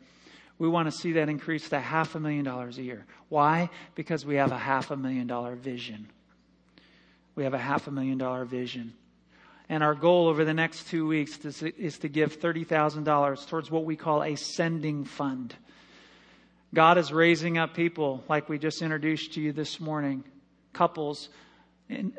We 0.58 0.66
want 0.68 0.90
to 0.90 0.92
see 0.92 1.12
that 1.12 1.28
increase 1.28 1.68
to 1.70 1.78
half 1.78 2.14
a 2.14 2.20
million 2.20 2.44
dollars 2.44 2.78
a 2.78 2.82
year. 2.82 3.04
Why? 3.28 3.68
Because 3.94 4.24
we 4.24 4.36
have 4.36 4.50
a 4.50 4.58
half 4.58 4.90
a 4.90 4.96
million 4.96 5.26
dollar 5.26 5.56
vision. 5.56 6.08
We 7.34 7.44
have 7.44 7.52
a 7.52 7.58
half 7.58 7.86
a 7.86 7.90
million 7.90 8.16
dollar 8.16 8.44
vision. 8.44 8.94
And 9.68 9.82
our 9.82 9.94
goal 9.94 10.28
over 10.28 10.44
the 10.44 10.54
next 10.54 10.88
two 10.88 11.06
weeks 11.06 11.38
is, 11.44 11.62
is 11.62 11.98
to 11.98 12.08
give 12.08 12.40
$30,000 12.40 13.48
towards 13.48 13.70
what 13.70 13.84
we 13.84 13.96
call 13.96 14.22
a 14.22 14.34
sending 14.36 15.04
fund. 15.04 15.54
God 16.74 16.96
is 16.96 17.12
raising 17.12 17.58
up 17.58 17.74
people 17.74 18.24
like 18.28 18.48
we 18.48 18.58
just 18.58 18.80
introduced 18.80 19.34
to 19.34 19.40
you 19.40 19.52
this 19.52 19.80
morning, 19.80 20.24
couples, 20.72 21.28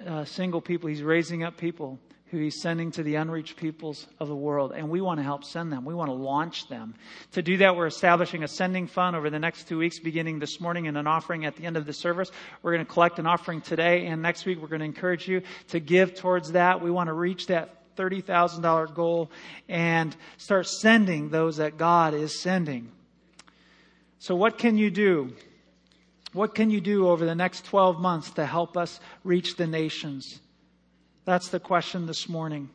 uh, 0.05 0.25
single 0.25 0.61
people. 0.61 0.89
He's 0.89 1.01
raising 1.01 1.43
up 1.43 1.57
people 1.57 1.99
who 2.33 2.39
he's 2.39 2.59
sending 2.59 2.89
to 2.89 3.03
the 3.03 3.13
unreached 3.13 3.57
peoples 3.57 4.07
of 4.19 4.27
the 4.27 4.35
world. 4.35 4.73
And 4.75 4.89
we 4.89 5.01
want 5.01 5.19
to 5.19 5.23
help 5.23 5.43
send 5.43 5.71
them. 5.71 5.85
We 5.85 5.93
want 5.93 6.09
to 6.09 6.15
launch 6.15 6.67
them. 6.67 6.95
To 7.33 7.43
do 7.43 7.57
that, 7.57 7.75
we're 7.75 7.85
establishing 7.85 8.43
a 8.43 8.47
sending 8.47 8.87
fund 8.87 9.15
over 9.15 9.29
the 9.29 9.37
next 9.37 9.67
two 9.67 9.77
weeks, 9.77 9.99
beginning 9.99 10.39
this 10.39 10.59
morning 10.59 10.87
and 10.87 10.97
an 10.97 11.05
offering 11.05 11.45
at 11.45 11.55
the 11.55 11.65
end 11.65 11.77
of 11.77 11.85
the 11.85 11.93
service. 11.93 12.31
We're 12.63 12.73
going 12.73 12.85
to 12.85 12.91
collect 12.91 13.19
an 13.19 13.27
offering 13.27 13.61
today 13.61 14.07
and 14.07 14.23
next 14.23 14.47
week 14.47 14.59
we're 14.59 14.67
going 14.67 14.79
to 14.79 14.85
encourage 14.85 15.27
you 15.27 15.43
to 15.67 15.79
give 15.79 16.15
towards 16.15 16.53
that. 16.53 16.81
We 16.81 16.89
want 16.89 17.07
to 17.07 17.13
reach 17.13 17.45
that 17.47 17.95
$30,000 17.97 18.95
goal 18.95 19.29
and 19.69 20.15
start 20.37 20.65
sending 20.65 21.29
those 21.29 21.57
that 21.57 21.77
God 21.77 22.15
is 22.15 22.41
sending. 22.41 22.91
So 24.17 24.33
what 24.33 24.57
can 24.57 24.79
you 24.79 24.89
do? 24.89 25.35
What 26.31 26.55
can 26.55 26.71
you 26.71 26.81
do 26.81 27.09
over 27.09 27.25
the 27.25 27.35
next 27.35 27.65
12 27.65 27.99
months 27.99 28.31
to 28.31 28.45
help 28.47 28.75
us 28.75 28.99
reach 29.23 29.55
the 29.55 29.67
nations? 29.67 30.39
That's 31.25 31.49
the 31.49 31.59
question 31.59 32.05
this 32.05 32.27
morning. 32.27 32.69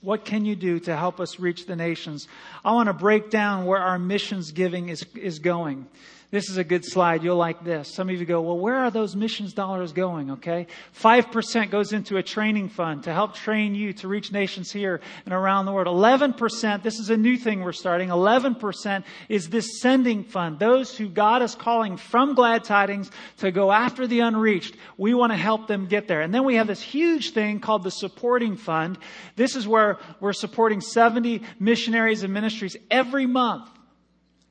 What 0.00 0.24
can 0.24 0.44
you 0.44 0.54
do 0.54 0.78
to 0.80 0.96
help 0.96 1.18
us 1.18 1.40
reach 1.40 1.66
the 1.66 1.76
nations? 1.76 2.28
I 2.64 2.72
want 2.72 2.88
to 2.88 2.92
break 2.92 3.30
down 3.30 3.64
where 3.64 3.80
our 3.80 3.98
missions 3.98 4.52
giving 4.52 4.90
is, 4.90 5.04
is 5.14 5.38
going. 5.38 5.86
This 6.30 6.50
is 6.50 6.56
a 6.56 6.64
good 6.64 6.84
slide. 6.84 7.22
You'll 7.22 7.36
like 7.36 7.62
this. 7.62 7.94
Some 7.94 8.10
of 8.10 8.18
you 8.18 8.24
go, 8.24 8.40
well, 8.40 8.58
where 8.58 8.76
are 8.76 8.90
those 8.90 9.14
missions 9.14 9.52
dollars 9.52 9.92
going? 9.92 10.32
Okay. 10.32 10.66
5% 11.00 11.70
goes 11.70 11.92
into 11.92 12.16
a 12.16 12.22
training 12.22 12.68
fund 12.68 13.04
to 13.04 13.12
help 13.12 13.34
train 13.34 13.74
you 13.74 13.92
to 13.94 14.08
reach 14.08 14.32
nations 14.32 14.72
here 14.72 15.00
and 15.24 15.34
around 15.34 15.66
the 15.66 15.72
world. 15.72 15.86
11%, 15.86 16.82
this 16.82 16.98
is 16.98 17.10
a 17.10 17.16
new 17.16 17.36
thing 17.36 17.60
we're 17.62 17.72
starting. 17.72 18.08
11% 18.08 19.04
is 19.28 19.48
this 19.48 19.80
sending 19.80 20.24
fund. 20.24 20.58
Those 20.58 20.96
who 20.96 21.08
God 21.08 21.42
is 21.42 21.54
calling 21.54 21.96
from 21.96 22.34
glad 22.34 22.64
tidings 22.64 23.10
to 23.38 23.52
go 23.52 23.70
after 23.70 24.06
the 24.06 24.20
unreached. 24.20 24.76
We 24.96 25.14
want 25.14 25.32
to 25.32 25.36
help 25.36 25.68
them 25.68 25.86
get 25.86 26.08
there. 26.08 26.20
And 26.20 26.34
then 26.34 26.44
we 26.44 26.56
have 26.56 26.66
this 26.66 26.82
huge 26.82 27.30
thing 27.30 27.60
called 27.60 27.84
the 27.84 27.90
supporting 27.90 28.56
fund. 28.56 28.98
This 29.36 29.56
is 29.56 29.68
where 29.68 29.98
we're 30.20 30.32
supporting 30.32 30.80
70 30.80 31.42
missionaries 31.60 32.22
and 32.22 32.32
ministries 32.32 32.76
every 32.90 33.26
month. 33.26 33.68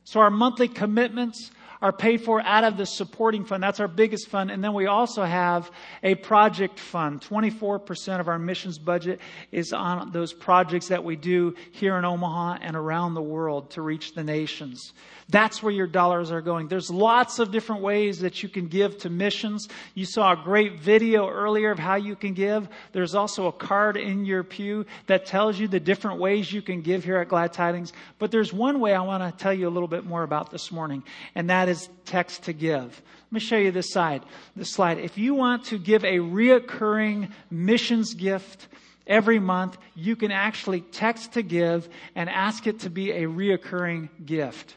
So 0.06 0.20
our 0.20 0.30
monthly 0.30 0.68
commitments 0.68 1.52
are 1.84 1.92
paid 1.92 2.22
for 2.22 2.42
out 2.42 2.64
of 2.64 2.78
the 2.78 2.86
supporting 2.86 3.44
fund. 3.44 3.62
That's 3.62 3.82
our 3.82 3.90
biggest 3.90 4.30
fund. 4.30 4.50
And 4.50 4.64
then 4.64 4.74
we 4.74 4.86
also 4.86 5.24
have 5.24 5.70
a 6.02 6.16
project 6.16 6.80
fund. 6.80 7.20
24% 7.20 8.22
of 8.22 8.30
our 8.30 8.40
missions 8.40 8.80
budget 8.80 9.20
is 9.52 9.74
on 9.74 10.12
those 10.12 10.32
projects 10.32 10.88
that 10.88 11.04
we 11.04 11.18
do 11.18 11.54
here 11.74 11.98
in 11.98 12.06
Omaha 12.06 12.60
and 12.62 12.78
around 12.78 13.16
the 13.16 13.22
world 13.22 13.72
to 13.72 13.82
reach 13.82 14.14
the 14.14 14.24
nations. 14.24 14.94
That's 15.30 15.64
where 15.64 15.74
your 15.74 15.88
dollars 15.88 16.32
are 16.32 16.42
going. 16.42 16.68
There's 16.68 16.90
lots 16.90 17.40
of 17.40 17.52
different 17.52 17.82
ways 17.82 18.20
that 18.20 18.44
you 18.44 18.50
can 18.50 18.68
give 18.68 18.98
to 19.00 19.10
missions. 19.10 19.68
You 19.94 20.06
saw 20.06 20.34
a 20.34 20.42
great 20.42 20.80
video 20.80 21.28
earlier 21.30 21.72
of 21.72 21.80
how 21.80 21.96
you 21.96 22.16
can 22.16 22.34
give. 22.34 22.68
There's 22.92 23.16
also 23.16 23.48
a 23.48 23.52
card 23.52 23.98
in 23.98 24.26
your 24.26 24.44
pew 24.44 24.86
that 25.08 25.26
tells 25.26 25.60
you 25.60 25.68
the 25.68 25.80
different 25.80 26.20
ways 26.20 26.52
you 26.52 26.62
can 26.62 26.82
give 26.82 27.04
here 27.04 27.18
at 27.18 27.30
Glad 27.30 27.52
Tidings. 27.52 27.94
But 28.20 28.32
there's 28.32 28.54
one 28.54 28.80
way 28.80 28.94
I 28.94 29.02
want 29.02 29.24
to 29.24 29.44
tell 29.44 29.54
you 29.54 29.68
a 29.68 29.72
little 29.72 29.88
bit 29.88 30.06
more 30.06 30.24
about 30.24 30.52
this 30.52 30.72
morning, 30.72 31.04
and 31.36 31.50
that 31.50 31.68
is 31.68 31.73
text 32.06 32.44
to 32.44 32.54
give. 32.54 33.02
Let 33.26 33.32
me 33.32 33.40
show 33.40 33.58
you 33.58 33.72
this 33.72 33.92
side, 33.92 34.24
this 34.56 34.72
slide. 34.72 35.00
If 35.00 35.18
you 35.18 35.34
want 35.34 35.66
to 35.66 35.78
give 35.78 36.04
a 36.04 36.20
reoccurring 36.20 37.32
missions 37.50 38.14
gift, 38.14 38.68
every 39.08 39.40
month, 39.40 39.78
you 39.96 40.16
can 40.16 40.32
actually 40.32 40.82
text 40.82 41.34
to 41.34 41.42
give 41.42 41.90
and 42.16 42.30
ask 42.30 42.68
it 42.68 42.82
to 42.82 42.90
be 42.90 43.12
a 43.12 43.24
reoccurring 43.24 44.10
gift. 44.26 44.76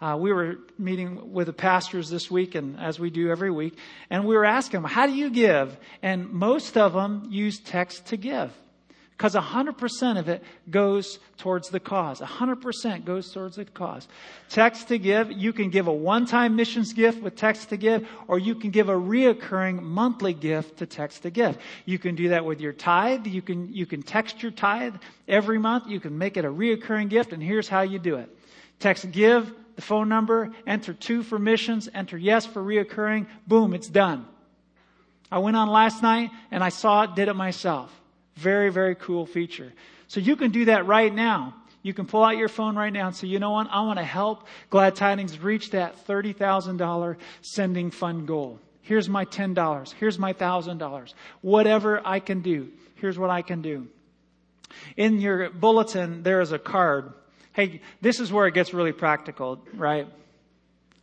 Uh, 0.00 0.16
we 0.18 0.32
were 0.32 0.56
meeting 0.78 1.32
with 1.32 1.46
the 1.46 1.52
pastors 1.52 2.08
this 2.08 2.30
week, 2.30 2.54
and 2.54 2.80
as 2.80 2.98
we 2.98 3.10
do 3.10 3.30
every 3.30 3.50
week, 3.50 3.76
and 4.08 4.24
we 4.24 4.34
were 4.34 4.46
asking 4.46 4.80
them, 4.80 4.90
"How 4.90 5.06
do 5.06 5.12
you 5.12 5.28
give?" 5.28 5.76
And 6.02 6.30
most 6.30 6.78
of 6.78 6.94
them 6.94 7.26
use 7.28 7.60
text 7.60 8.06
to 8.06 8.16
give 8.16 8.50
Because 9.20 9.34
100% 9.34 10.18
of 10.18 10.30
it 10.30 10.42
goes 10.70 11.18
towards 11.36 11.68
the 11.68 11.78
cause. 11.78 12.20
100% 12.20 13.04
goes 13.04 13.30
towards 13.30 13.56
the 13.56 13.66
cause. 13.66 14.08
Text 14.48 14.88
to 14.88 14.98
give, 14.98 15.30
you 15.30 15.52
can 15.52 15.68
give 15.68 15.88
a 15.88 15.92
one-time 15.92 16.56
missions 16.56 16.94
gift 16.94 17.20
with 17.20 17.36
text 17.36 17.68
to 17.68 17.76
give, 17.76 18.08
or 18.28 18.38
you 18.38 18.54
can 18.54 18.70
give 18.70 18.88
a 18.88 18.94
reoccurring 18.94 19.82
monthly 19.82 20.32
gift 20.32 20.78
to 20.78 20.86
text 20.86 21.24
to 21.24 21.30
give. 21.30 21.58
You 21.84 21.98
can 21.98 22.14
do 22.14 22.30
that 22.30 22.46
with 22.46 22.62
your 22.62 22.72
tithe. 22.72 23.26
You 23.26 23.42
can, 23.42 23.70
you 23.74 23.84
can 23.84 24.00
text 24.00 24.42
your 24.42 24.52
tithe 24.52 24.94
every 25.28 25.58
month. 25.58 25.86
You 25.86 26.00
can 26.00 26.16
make 26.16 26.38
it 26.38 26.46
a 26.46 26.50
reoccurring 26.50 27.10
gift, 27.10 27.34
and 27.34 27.42
here's 27.42 27.68
how 27.68 27.82
you 27.82 27.98
do 27.98 28.16
it. 28.16 28.34
Text 28.78 29.10
give, 29.10 29.52
the 29.76 29.82
phone 29.82 30.08
number, 30.08 30.50
enter 30.66 30.94
two 30.94 31.22
for 31.22 31.38
missions, 31.38 31.90
enter 31.92 32.16
yes 32.16 32.46
for 32.46 32.62
reoccurring, 32.62 33.26
boom, 33.46 33.74
it's 33.74 33.88
done. 33.88 34.24
I 35.30 35.40
went 35.40 35.58
on 35.58 35.68
last 35.68 36.02
night 36.02 36.30
and 36.50 36.64
I 36.64 36.70
saw 36.70 37.02
it, 37.02 37.14
did 37.16 37.28
it 37.28 37.36
myself. 37.36 37.99
Very, 38.40 38.70
very 38.70 38.94
cool 38.94 39.26
feature. 39.26 39.72
So 40.08 40.18
you 40.18 40.34
can 40.34 40.50
do 40.50 40.64
that 40.64 40.86
right 40.86 41.14
now. 41.14 41.54
You 41.82 41.92
can 41.94 42.06
pull 42.06 42.24
out 42.24 42.36
your 42.36 42.48
phone 42.48 42.74
right 42.76 42.92
now 42.92 43.06
and 43.06 43.16
say, 43.16 43.26
you 43.26 43.38
know 43.38 43.52
what? 43.52 43.68
I 43.70 43.82
want 43.82 43.98
to 43.98 44.04
help 44.04 44.46
Glad 44.70 44.96
Tidings 44.96 45.38
reach 45.38 45.70
that 45.70 46.06
$30,000 46.06 47.16
sending 47.42 47.90
fund 47.90 48.26
goal. 48.26 48.58
Here's 48.82 49.08
my 49.08 49.24
$10. 49.24 49.92
Here's 49.92 50.18
my 50.18 50.32
$1,000. 50.32 51.14
Whatever 51.42 52.00
I 52.04 52.20
can 52.20 52.40
do. 52.40 52.70
Here's 52.96 53.18
what 53.18 53.30
I 53.30 53.42
can 53.42 53.62
do. 53.62 53.88
In 54.96 55.20
your 55.20 55.50
bulletin, 55.50 56.22
there 56.22 56.40
is 56.40 56.52
a 56.52 56.58
card. 56.58 57.12
Hey, 57.52 57.82
this 58.00 58.20
is 58.20 58.32
where 58.32 58.46
it 58.46 58.54
gets 58.54 58.72
really 58.72 58.92
practical, 58.92 59.62
right? 59.74 60.08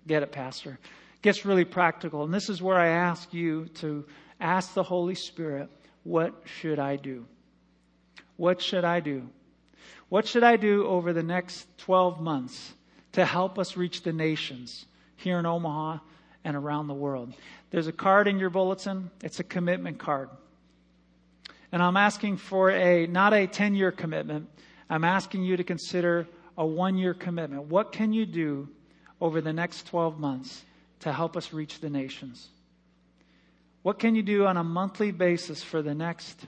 Get 0.08 0.24
it, 0.24 0.32
Pastor. 0.32 0.80
It 1.16 1.22
gets 1.22 1.46
really 1.46 1.66
practical. 1.66 2.24
And 2.24 2.34
this 2.34 2.50
is 2.50 2.62
where 2.62 2.78
I 2.78 2.88
ask 2.88 3.34
you 3.34 3.68
to 3.76 4.06
ask 4.40 4.74
the 4.74 4.84
Holy 4.84 5.16
Spirit, 5.16 5.70
what 6.08 6.34
should 6.46 6.80
I 6.80 6.96
do? 6.96 7.26
What 8.38 8.62
should 8.62 8.86
I 8.86 9.02
do? 9.02 9.28
What 10.08 10.26
should 10.26 10.44
I 10.44 10.56
do 10.56 10.88
over 10.88 11.12
the 11.12 11.22
next 11.22 11.68
12 11.80 12.22
months 12.22 12.74
to 13.12 13.26
help 13.26 13.60
us 13.60 13.76
reach 13.76 14.04
the 14.04 14.14
nations 14.14 14.86
here 15.18 15.38
in 15.38 15.46
Omaha 15.46 16.00
and 16.46 16.56
around 16.56 16.88
the 16.88 16.94
world? 16.94 17.34
There's 17.72 17.88
a 17.88 17.92
card 17.92 18.30
in 18.30 18.40
your 18.40 18.50
bulletin. 18.50 19.12
It's 19.22 19.42
a 19.42 19.44
commitment 19.44 20.00
card. 20.00 20.30
And 21.74 21.84
I'm 21.84 21.98
asking 21.98 22.38
for 22.38 22.72
a, 22.72 23.06
not 23.08 23.34
a 23.34 23.46
10 23.46 23.76
year 23.76 23.92
commitment. 23.92 24.48
I'm 24.90 25.04
asking 25.04 25.44
you 25.44 25.58
to 25.58 25.64
consider 25.66 26.26
a 26.58 26.66
one 26.66 26.98
year 26.98 27.14
commitment. 27.14 27.64
What 27.64 27.92
can 27.92 28.14
you 28.14 28.26
do 28.26 28.70
over 29.20 29.42
the 29.42 29.52
next 29.52 29.88
12 29.88 30.18
months 30.18 30.64
to 31.02 31.12
help 31.12 31.36
us 31.36 31.52
reach 31.52 31.82
the 31.82 31.90
nations? 31.90 32.48
What 33.88 34.00
can 34.00 34.16
you 34.16 34.22
do 34.22 34.46
on 34.46 34.58
a 34.58 34.66
monthly 34.66 35.12
basis 35.12 35.64
for 35.64 35.82
the 35.82 35.96
next 35.96 36.46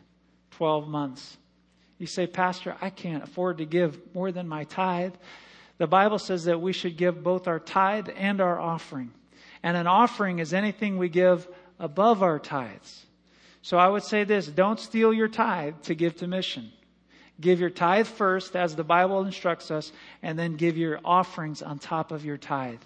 12 0.57 0.89
months? 0.89 1.37
You 1.97 2.05
say, 2.05 2.27
Pastor, 2.27 2.75
I 2.81 2.89
can't 2.89 3.23
afford 3.23 3.59
to 3.59 3.65
give 3.65 4.13
more 4.13 4.33
than 4.33 4.45
my 4.45 4.65
tithe. 4.65 5.13
The 5.77 5.87
Bible 5.87 6.19
says 6.19 6.43
that 6.43 6.59
we 6.59 6.73
should 6.73 6.97
give 6.97 7.23
both 7.23 7.47
our 7.47 7.61
tithe 7.61 8.09
and 8.17 8.41
our 8.41 8.59
offering. 8.59 9.13
And 9.63 9.77
an 9.77 9.87
offering 9.87 10.39
is 10.39 10.53
anything 10.53 10.97
we 10.97 11.07
give 11.07 11.47
above 11.79 12.23
our 12.23 12.39
tithes. 12.39 13.05
So 13.61 13.77
I 13.77 13.87
would 13.87 14.03
say 14.03 14.25
this 14.25 14.45
don't 14.45 14.77
steal 14.77 15.13
your 15.13 15.29
tithe 15.29 15.75
to 15.83 15.95
give 15.95 16.17
to 16.17 16.27
mission. 16.27 16.73
Give 17.39 17.61
your 17.61 17.69
tithe 17.69 18.07
first, 18.07 18.57
as 18.57 18.75
the 18.75 18.83
Bible 18.83 19.21
instructs 19.21 19.71
us, 19.71 19.93
and 20.21 20.37
then 20.37 20.57
give 20.57 20.75
your 20.75 20.99
offerings 21.05 21.61
on 21.61 21.79
top 21.79 22.11
of 22.11 22.25
your 22.25 22.35
tithe. 22.35 22.81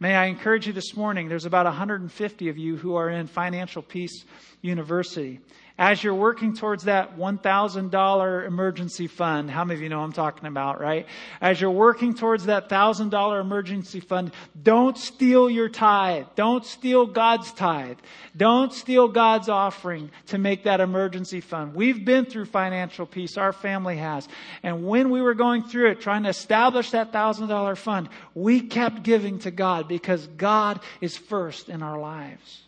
May 0.00 0.14
I 0.14 0.26
encourage 0.26 0.68
you 0.68 0.72
this 0.72 0.94
morning, 0.96 1.28
there's 1.28 1.44
about 1.44 1.66
150 1.66 2.48
of 2.48 2.56
you 2.56 2.76
who 2.76 2.94
are 2.94 3.10
in 3.10 3.26
Financial 3.26 3.82
Peace 3.82 4.24
University. 4.62 5.40
As 5.80 6.02
you're 6.02 6.12
working 6.12 6.56
towards 6.56 6.84
that 6.84 7.16
$1,000 7.16 8.46
emergency 8.46 9.06
fund, 9.06 9.48
how 9.48 9.64
many 9.64 9.78
of 9.78 9.82
you 9.82 9.88
know 9.88 10.00
I'm 10.00 10.12
talking 10.12 10.48
about, 10.48 10.80
right? 10.80 11.06
As 11.40 11.60
you're 11.60 11.70
working 11.70 12.14
towards 12.14 12.46
that 12.46 12.68
$1,000 12.68 13.40
emergency 13.40 14.00
fund, 14.00 14.32
don't 14.60 14.98
steal 14.98 15.48
your 15.48 15.68
tithe. 15.68 16.26
Don't 16.34 16.64
steal 16.64 17.06
God's 17.06 17.52
tithe. 17.52 17.98
Don't 18.36 18.72
steal 18.72 19.06
God's 19.06 19.48
offering 19.48 20.10
to 20.26 20.38
make 20.38 20.64
that 20.64 20.80
emergency 20.80 21.40
fund. 21.40 21.76
We've 21.76 22.04
been 22.04 22.24
through 22.24 22.46
financial 22.46 23.06
peace. 23.06 23.38
Our 23.38 23.52
family 23.52 23.98
has. 23.98 24.26
And 24.64 24.84
when 24.84 25.10
we 25.10 25.22
were 25.22 25.34
going 25.34 25.62
through 25.62 25.92
it, 25.92 26.00
trying 26.00 26.24
to 26.24 26.30
establish 26.30 26.90
that 26.90 27.12
$1,000 27.12 27.76
fund, 27.76 28.08
we 28.34 28.62
kept 28.62 29.04
giving 29.04 29.38
to 29.40 29.52
God 29.52 29.86
because 29.86 30.26
God 30.26 30.80
is 31.00 31.16
first 31.16 31.68
in 31.68 31.84
our 31.84 32.00
lives. 32.00 32.62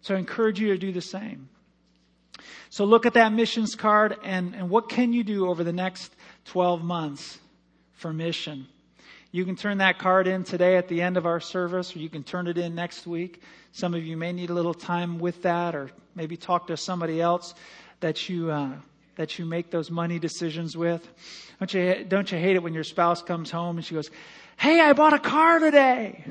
So 0.00 0.16
I 0.16 0.18
encourage 0.18 0.58
you 0.58 0.68
to 0.68 0.78
do 0.78 0.90
the 0.90 1.00
same. 1.00 1.49
So 2.70 2.84
look 2.84 3.04
at 3.04 3.14
that 3.14 3.32
missions 3.32 3.74
card 3.74 4.16
and, 4.22 4.54
and 4.54 4.70
what 4.70 4.88
can 4.88 5.12
you 5.12 5.24
do 5.24 5.48
over 5.48 5.64
the 5.64 5.72
next 5.72 6.14
12 6.46 6.82
months 6.82 7.38
for 7.94 8.12
mission? 8.12 8.68
You 9.32 9.44
can 9.44 9.56
turn 9.56 9.78
that 9.78 9.98
card 9.98 10.28
in 10.28 10.44
today 10.44 10.76
at 10.76 10.86
the 10.86 11.02
end 11.02 11.16
of 11.16 11.26
our 11.26 11.40
service, 11.40 11.94
or 11.94 11.98
you 11.98 12.08
can 12.08 12.22
turn 12.22 12.46
it 12.46 12.58
in 12.58 12.74
next 12.76 13.06
week. 13.06 13.42
Some 13.72 13.94
of 13.94 14.04
you 14.04 14.16
may 14.16 14.32
need 14.32 14.50
a 14.50 14.54
little 14.54 14.74
time 14.74 15.18
with 15.18 15.42
that, 15.42 15.74
or 15.74 15.90
maybe 16.14 16.36
talk 16.36 16.68
to 16.68 16.76
somebody 16.76 17.20
else 17.20 17.54
that 18.00 18.28
you 18.28 18.50
uh, 18.50 18.72
that 19.16 19.38
you 19.38 19.46
make 19.46 19.70
those 19.70 19.90
money 19.90 20.18
decisions 20.18 20.76
with. 20.76 21.06
Don't 21.60 21.74
you 21.74 22.04
don't 22.08 22.32
you 22.32 22.38
hate 22.38 22.56
it 22.56 22.62
when 22.62 22.74
your 22.74 22.82
spouse 22.82 23.22
comes 23.22 23.52
home 23.52 23.76
and 23.76 23.86
she 23.86 23.94
goes, 23.94 24.10
"Hey, 24.56 24.80
I 24.80 24.92
bought 24.94 25.12
a 25.12 25.20
car 25.20 25.60
today." 25.60 26.24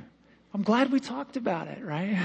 I'm 0.52 0.64
glad 0.64 0.92
we 0.92 1.00
talked 1.00 1.38
about 1.38 1.68
it, 1.68 1.84
right? 1.84 2.18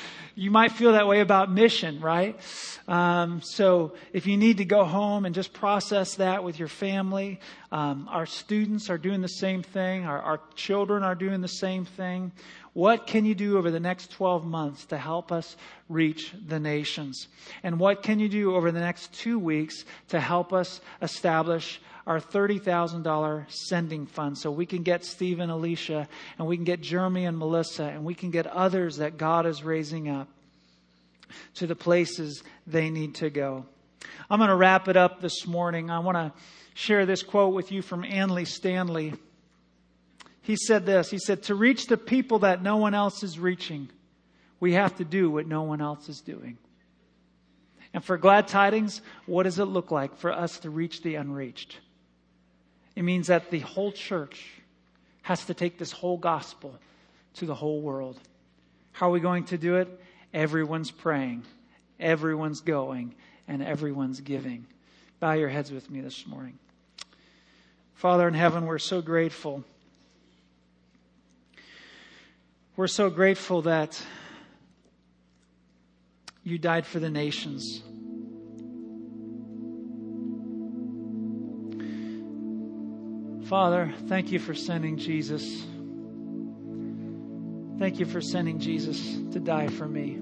you 0.34 0.50
might 0.50 0.72
feel 0.72 0.92
that 0.92 1.08
way 1.08 1.20
about 1.20 1.50
mission, 1.50 1.98
right? 2.00 2.38
Um, 2.86 3.40
so 3.40 3.94
if 4.12 4.26
you 4.26 4.36
need 4.36 4.58
to 4.58 4.66
go 4.66 4.84
home 4.84 5.24
and 5.24 5.34
just 5.34 5.54
process 5.54 6.16
that 6.16 6.44
with 6.44 6.58
your 6.58 6.68
family, 6.68 7.40
um, 7.72 8.06
our 8.10 8.26
students 8.26 8.90
are 8.90 8.98
doing 8.98 9.22
the 9.22 9.28
same 9.28 9.62
thing. 9.62 10.04
Our, 10.04 10.20
our 10.20 10.40
children 10.56 11.02
are 11.02 11.14
doing 11.14 11.40
the 11.40 11.48
same 11.48 11.86
thing. 11.86 12.32
What 12.72 13.06
can 13.06 13.24
you 13.24 13.34
do 13.34 13.58
over 13.58 13.70
the 13.70 13.80
next 13.80 14.12
12 14.12 14.46
months 14.46 14.86
to 14.86 14.98
help 14.98 15.32
us 15.32 15.56
reach 15.88 16.32
the 16.46 16.60
nations? 16.60 17.26
And 17.62 17.80
what 17.80 18.02
can 18.02 18.20
you 18.20 18.28
do 18.28 18.54
over 18.54 18.70
the 18.70 18.80
next 18.80 19.12
two 19.12 19.38
weeks 19.38 19.84
to 20.08 20.20
help 20.20 20.52
us 20.52 20.80
establish 21.02 21.80
our 22.06 22.20
$30,000 22.20 23.44
sending 23.50 24.06
fund 24.06 24.38
so 24.38 24.50
we 24.50 24.66
can 24.66 24.82
get 24.82 25.04
Steve 25.04 25.40
and 25.40 25.50
Alicia 25.50 26.08
and 26.38 26.46
we 26.46 26.56
can 26.56 26.64
get 26.64 26.80
Jeremy 26.80 27.24
and 27.24 27.38
Melissa 27.38 27.84
and 27.84 28.04
we 28.04 28.14
can 28.14 28.30
get 28.30 28.46
others 28.46 28.98
that 28.98 29.18
God 29.18 29.46
is 29.46 29.62
raising 29.62 30.08
up 30.08 30.28
to 31.54 31.66
the 31.66 31.76
places 31.76 32.42
they 32.66 32.90
need 32.90 33.16
to 33.16 33.30
go. 33.30 33.64
I'm 34.28 34.38
going 34.38 34.48
to 34.48 34.56
wrap 34.56 34.88
it 34.88 34.96
up 34.96 35.20
this 35.20 35.46
morning. 35.46 35.90
I 35.90 35.98
want 35.98 36.16
to 36.16 36.32
share 36.74 37.04
this 37.04 37.22
quote 37.22 37.52
with 37.52 37.72
you 37.72 37.82
from 37.82 38.04
Andy 38.04 38.44
Stanley. 38.44 39.14
He 40.50 40.56
said 40.56 40.84
this 40.84 41.12
He 41.12 41.18
said, 41.20 41.44
To 41.44 41.54
reach 41.54 41.86
the 41.86 41.96
people 41.96 42.40
that 42.40 42.60
no 42.60 42.76
one 42.78 42.92
else 42.92 43.22
is 43.22 43.38
reaching, 43.38 43.88
we 44.58 44.72
have 44.72 44.96
to 44.96 45.04
do 45.04 45.30
what 45.30 45.46
no 45.46 45.62
one 45.62 45.80
else 45.80 46.08
is 46.08 46.20
doing. 46.20 46.58
And 47.94 48.04
for 48.04 48.18
glad 48.18 48.48
tidings, 48.48 49.00
what 49.26 49.44
does 49.44 49.60
it 49.60 49.66
look 49.66 49.92
like 49.92 50.16
for 50.16 50.32
us 50.32 50.58
to 50.60 50.70
reach 50.70 51.02
the 51.02 51.14
unreached? 51.14 51.78
It 52.96 53.02
means 53.02 53.28
that 53.28 53.52
the 53.52 53.60
whole 53.60 53.92
church 53.92 54.44
has 55.22 55.44
to 55.44 55.54
take 55.54 55.78
this 55.78 55.92
whole 55.92 56.16
gospel 56.16 56.76
to 57.34 57.46
the 57.46 57.54
whole 57.54 57.80
world. 57.80 58.18
How 58.90 59.06
are 59.06 59.12
we 59.12 59.20
going 59.20 59.44
to 59.44 59.58
do 59.58 59.76
it? 59.76 60.00
Everyone's 60.34 60.90
praying, 60.90 61.44
everyone's 62.00 62.60
going, 62.60 63.14
and 63.46 63.62
everyone's 63.62 64.20
giving. 64.20 64.66
Bow 65.20 65.34
your 65.34 65.48
heads 65.48 65.70
with 65.70 65.88
me 65.88 66.00
this 66.00 66.26
morning. 66.26 66.58
Father 67.94 68.26
in 68.26 68.34
heaven, 68.34 68.66
we're 68.66 68.78
so 68.78 69.00
grateful. 69.00 69.62
We're 72.76 72.86
so 72.86 73.10
grateful 73.10 73.62
that 73.62 74.00
you 76.44 76.56
died 76.56 76.86
for 76.86 77.00
the 77.00 77.10
nations. 77.10 77.82
Father, 83.48 83.92
thank 84.06 84.30
you 84.30 84.38
for 84.38 84.54
sending 84.54 84.96
Jesus. 84.96 85.42
Thank 87.80 87.98
you 87.98 88.06
for 88.06 88.20
sending 88.20 88.60
Jesus 88.60 89.16
to 89.32 89.40
die 89.40 89.66
for 89.66 89.88
me. 89.88 90.20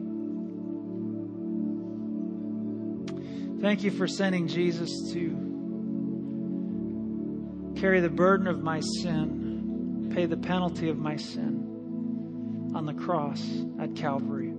Thank 3.60 3.82
you 3.82 3.90
for 3.90 4.08
sending 4.08 4.48
Jesus 4.48 5.12
to 5.12 5.44
carry 7.76 8.00
the 8.00 8.08
burden 8.08 8.46
of 8.46 8.62
my 8.62 8.80
sin, 8.80 10.10
pay 10.14 10.24
the 10.24 10.38
penalty 10.38 10.88
of 10.88 10.96
my 10.96 11.16
sin 11.16 11.77
on 12.78 12.86
the 12.86 12.94
cross 12.94 13.44
at 13.80 13.96
Calvary. 13.96 14.52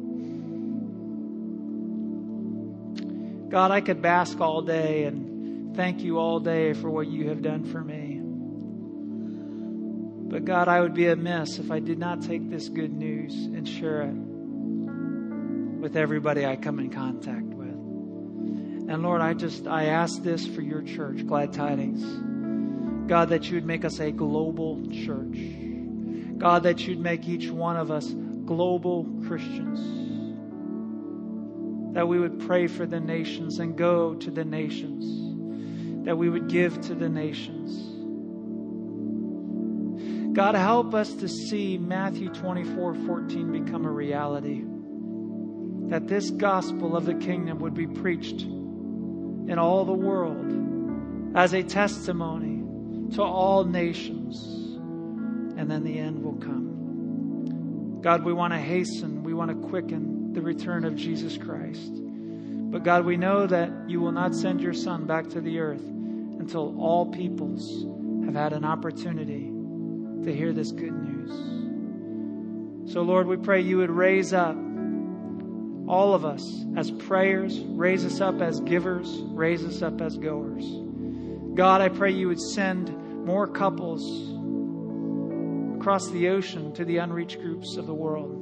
God, 3.49 3.71
I 3.71 3.79
could 3.79 4.01
bask 4.01 4.41
all 4.41 4.61
day 4.61 5.05
and 5.05 5.73
thank 5.73 6.01
you 6.01 6.19
all 6.19 6.41
day 6.41 6.73
for 6.73 6.89
what 6.89 7.07
you 7.07 7.29
have 7.29 7.41
done 7.41 7.63
for 7.63 7.81
me. 7.81 8.19
But 10.29 10.43
God, 10.43 10.67
I 10.67 10.81
would 10.81 10.93
be 10.93 11.07
amiss 11.07 11.59
if 11.59 11.71
I 11.71 11.79
did 11.79 11.97
not 11.97 12.21
take 12.21 12.49
this 12.49 12.67
good 12.67 12.91
news 12.91 13.33
and 13.33 13.65
share 13.65 14.01
it 14.01 14.15
with 15.79 15.95
everybody 15.95 16.45
I 16.45 16.57
come 16.57 16.79
in 16.79 16.89
contact 16.89 17.45
with. 17.45 17.69
And 17.69 19.01
Lord, 19.01 19.21
I 19.21 19.33
just, 19.33 19.65
I 19.65 19.85
ask 19.85 20.21
this 20.23 20.45
for 20.45 20.59
your 20.61 20.81
church, 20.81 21.25
Glad 21.25 21.53
Tidings. 21.53 22.03
God, 23.07 23.29
that 23.29 23.45
you 23.45 23.55
would 23.55 23.65
make 23.65 23.85
us 23.85 24.01
a 24.01 24.11
global 24.11 24.85
church. 24.91 25.68
God, 26.39 26.63
that 26.63 26.87
you'd 26.87 26.99
make 26.99 27.27
each 27.27 27.49
one 27.49 27.75
of 27.75 27.91
us 27.91 28.07
global 28.45 29.05
Christians. 29.27 29.79
That 31.93 32.07
we 32.07 32.19
would 32.19 32.39
pray 32.39 32.67
for 32.67 32.85
the 32.85 32.99
nations 32.99 33.59
and 33.59 33.77
go 33.77 34.15
to 34.15 34.31
the 34.31 34.45
nations. 34.45 36.05
That 36.05 36.17
we 36.17 36.29
would 36.29 36.47
give 36.47 36.79
to 36.81 36.95
the 36.95 37.09
nations. 37.09 37.87
God, 40.33 40.55
help 40.55 40.93
us 40.93 41.13
to 41.15 41.27
see 41.27 41.77
Matthew 41.77 42.29
24 42.29 42.95
14 42.95 43.51
become 43.51 43.85
a 43.85 43.91
reality. 43.91 44.63
That 45.89 46.07
this 46.07 46.29
gospel 46.29 46.95
of 46.95 47.05
the 47.05 47.15
kingdom 47.15 47.59
would 47.59 47.73
be 47.73 47.87
preached 47.87 48.41
in 48.43 49.55
all 49.57 49.83
the 49.83 49.91
world 49.91 51.35
as 51.35 51.53
a 51.53 51.63
testimony 51.63 52.63
to 53.15 53.23
all 53.23 53.65
nations. 53.65 54.58
Then 55.69 55.83
the 55.83 55.99
end 55.99 56.23
will 56.23 56.33
come. 56.33 57.99
God, 58.01 58.23
we 58.23 58.33
want 58.33 58.53
to 58.53 58.59
hasten, 58.59 59.23
we 59.23 59.35
want 59.35 59.49
to 59.49 59.67
quicken 59.67 60.33
the 60.33 60.41
return 60.41 60.83
of 60.83 60.95
Jesus 60.95 61.37
Christ. 61.37 61.91
But 61.93 62.83
God, 62.83 63.05
we 63.05 63.17
know 63.17 63.45
that 63.45 63.71
you 63.87 64.01
will 64.01 64.11
not 64.11 64.33
send 64.33 64.61
your 64.61 64.73
Son 64.73 65.05
back 65.05 65.29
to 65.29 65.41
the 65.41 65.59
earth 65.59 65.83
until 65.83 66.79
all 66.81 67.05
peoples 67.05 67.85
have 68.25 68.33
had 68.33 68.53
an 68.53 68.65
opportunity 68.65 69.51
to 70.23 70.35
hear 70.35 70.53
this 70.53 70.71
good 70.71 70.93
news. 70.93 71.29
So, 72.91 73.01
Lord, 73.03 73.27
we 73.27 73.37
pray 73.37 73.61
you 73.61 73.77
would 73.77 73.91
raise 73.91 74.33
up 74.33 74.55
all 75.87 76.15
of 76.15 76.25
us 76.25 76.65
as 76.77 76.89
prayers, 76.89 77.59
raise 77.59 78.05
us 78.05 78.21
up 78.21 78.41
as 78.41 78.59
givers, 78.61 79.07
raise 79.21 79.63
us 79.63 79.83
up 79.83 80.01
as 80.01 80.17
goers. 80.17 80.65
God, 81.53 81.81
I 81.81 81.89
pray 81.89 82.11
you 82.11 82.27
would 82.27 82.41
send 82.41 82.95
more 83.25 83.47
couples 83.47 84.38
across 85.79 86.09
the 86.09 86.27
ocean 86.27 86.73
to 86.73 86.83
the 86.83 86.97
unreached 86.97 87.39
groups 87.39 87.77
of 87.77 87.87
the 87.87 87.93
world. 87.93 88.35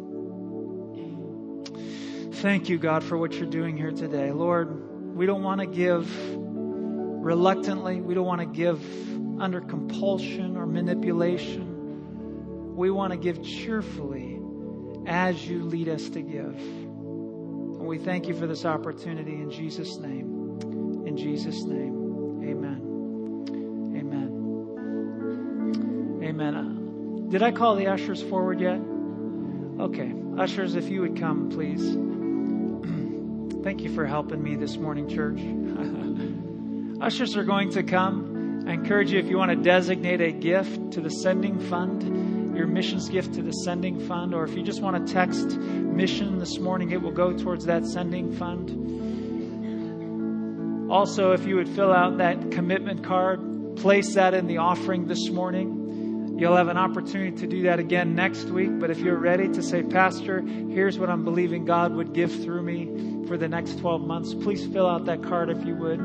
Thank 2.37 2.67
you, 2.67 2.79
God, 2.79 3.03
for 3.03 3.15
what 3.15 3.33
you're 3.33 3.45
doing 3.45 3.77
here 3.77 3.91
today. 3.91 4.31
Lord, 4.31 5.15
we 5.15 5.27
don't 5.27 5.43
want 5.43 5.61
to 5.61 5.67
give 5.67 6.09
reluctantly, 6.33 8.01
we 8.01 8.15
don't 8.15 8.25
want 8.25 8.41
to 8.41 8.47
give 8.47 8.81
under 9.39 9.61
compulsion 9.61 10.57
or 10.57 10.65
manipulation. 10.65 12.75
We 12.75 12.89
want 12.89 13.13
to 13.13 13.17
give 13.17 13.43
cheerfully 13.43 14.41
as 15.05 15.47
you 15.47 15.63
lead 15.63 15.89
us 15.89 16.09
to 16.09 16.21
give. 16.21 16.55
And 16.55 17.85
we 17.85 17.99
thank 17.99 18.27
you 18.27 18.35
for 18.35 18.47
this 18.47 18.65
opportunity 18.65 19.33
in 19.33 19.51
Jesus' 19.51 19.97
name. 19.97 21.03
In 21.05 21.15
Jesus' 21.17 21.61
name, 21.63 22.41
amen. 22.43 22.81
Amen. 23.95 24.33
Amen. 26.23 26.76
Did 27.29 27.43
I 27.43 27.51
call 27.51 27.75
the 27.75 27.87
ushers 27.87 28.21
forward 28.23 28.61
yet? 28.61 28.79
Okay. 29.79 30.13
Ushers, 30.37 30.75
if 30.75 30.87
you 30.87 31.01
would 31.01 31.19
come, 31.19 31.49
please. 31.49 31.81
Thank 33.63 33.81
you 33.81 33.93
for 33.93 34.05
helping 34.05 34.41
me 34.41 34.55
this 34.55 34.77
morning, 34.77 35.09
church. 35.09 35.41
ushers 37.01 37.35
are 37.35 37.43
going 37.43 37.71
to 37.71 37.83
come. 37.83 38.63
I 38.65 38.71
encourage 38.71 39.11
you, 39.11 39.19
if 39.19 39.27
you 39.27 39.37
want 39.37 39.51
to 39.51 39.57
designate 39.57 40.21
a 40.21 40.31
gift 40.31 40.93
to 40.93 41.01
the 41.01 41.09
sending 41.09 41.59
fund, 41.59 42.55
your 42.55 42.65
missions 42.65 43.09
gift 43.09 43.33
to 43.33 43.41
the 43.41 43.51
sending 43.51 43.99
fund, 44.07 44.33
or 44.33 44.45
if 44.45 44.55
you 44.55 44.63
just 44.63 44.81
want 44.81 45.05
to 45.05 45.13
text 45.13 45.57
mission 45.57 46.39
this 46.39 46.59
morning, 46.59 46.91
it 46.91 47.01
will 47.01 47.11
go 47.11 47.33
towards 47.33 47.65
that 47.65 47.85
sending 47.85 48.31
fund. 48.31 48.71
Also, 50.89 51.33
if 51.33 51.45
you 51.45 51.57
would 51.57 51.67
fill 51.67 51.91
out 51.91 52.19
that 52.19 52.51
commitment 52.51 53.03
card, 53.03 53.75
place 53.75 54.15
that 54.15 54.33
in 54.33 54.47
the 54.47 54.59
offering 54.59 55.07
this 55.07 55.29
morning. 55.29 55.76
You'll 56.37 56.55
have 56.55 56.67
an 56.67 56.77
opportunity 56.77 57.35
to 57.37 57.47
do 57.47 57.63
that 57.63 57.79
again 57.79 58.13
next 58.13 58.43
week. 58.49 58.77
But 58.79 58.91
if 58.91 58.99
you're 58.99 59.17
ready 59.17 59.49
to 59.49 59.63
say, 59.63 59.81
Pastor, 59.81 60.41
here's 60.41 60.99
what 60.99 61.09
I'm 61.09 61.23
believing 61.23 61.65
God 61.65 61.93
would 61.93 62.13
give 62.13 62.31
through 62.31 62.61
me 62.61 63.25
for 63.27 63.37
the 63.37 63.47
next 63.47 63.79
12 63.79 64.01
months, 64.01 64.35
please 64.35 64.63
fill 64.67 64.87
out 64.87 65.05
that 65.05 65.23
card 65.23 65.49
if 65.49 65.65
you 65.65 65.75
would. 65.75 65.99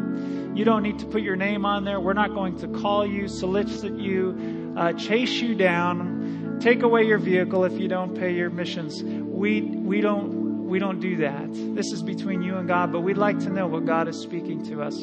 You 0.56 0.64
don't 0.64 0.82
need 0.82 0.98
to 1.00 1.06
put 1.06 1.20
your 1.20 1.36
name 1.36 1.66
on 1.66 1.84
there. 1.84 2.00
We're 2.00 2.14
not 2.14 2.32
going 2.32 2.56
to 2.60 2.68
call 2.68 3.06
you, 3.06 3.28
solicit 3.28 3.98
you, 3.98 4.74
uh, 4.74 4.94
chase 4.94 5.34
you 5.34 5.54
down, 5.54 6.58
take 6.62 6.82
away 6.82 7.04
your 7.04 7.18
vehicle 7.18 7.64
if 7.64 7.78
you 7.78 7.88
don't 7.88 8.18
pay 8.18 8.34
your 8.34 8.48
missions. 8.48 9.02
We, 9.02 9.60
we 9.60 10.00
don't 10.00 10.41
we 10.72 10.78
don't 10.78 11.00
do 11.00 11.16
that. 11.18 11.48
This 11.52 11.92
is 11.92 12.02
between 12.02 12.40
you 12.40 12.56
and 12.56 12.66
God, 12.66 12.92
but 12.92 13.02
we'd 13.02 13.18
like 13.18 13.38
to 13.40 13.50
know 13.50 13.66
what 13.66 13.84
God 13.84 14.08
is 14.08 14.18
speaking 14.18 14.64
to 14.70 14.82
us. 14.82 14.96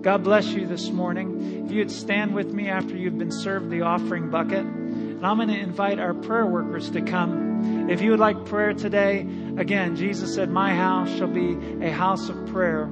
God 0.00 0.22
bless 0.22 0.46
you 0.46 0.68
this 0.68 0.88
morning. 0.90 1.66
If 1.66 1.72
you'd 1.72 1.90
stand 1.90 2.32
with 2.32 2.54
me 2.54 2.68
after 2.68 2.96
you've 2.96 3.18
been 3.18 3.32
served 3.32 3.68
the 3.68 3.82
offering 3.82 4.30
bucket, 4.30 4.60
and 4.64 5.26
I'm 5.26 5.38
going 5.38 5.48
to 5.48 5.58
invite 5.58 5.98
our 5.98 6.14
prayer 6.14 6.46
workers 6.46 6.90
to 6.90 7.02
come. 7.02 7.90
If 7.90 8.02
you 8.02 8.12
would 8.12 8.20
like 8.20 8.44
prayer 8.44 8.72
today, 8.72 9.26
again, 9.56 9.96
Jesus 9.96 10.32
said, 10.32 10.48
My 10.48 10.72
house 10.76 11.10
shall 11.18 11.26
be 11.26 11.58
a 11.84 11.90
house 11.90 12.28
of 12.28 12.46
prayer 12.46 12.88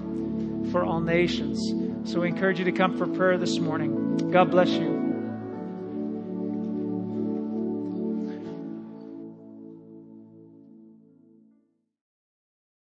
for 0.72 0.84
all 0.84 1.00
nations. 1.00 1.60
So 2.10 2.22
we 2.22 2.28
encourage 2.28 2.58
you 2.58 2.64
to 2.64 2.72
come 2.72 2.98
for 2.98 3.06
prayer 3.06 3.38
this 3.38 3.60
morning. 3.60 4.32
God 4.32 4.50
bless 4.50 4.70
you. 4.70 4.93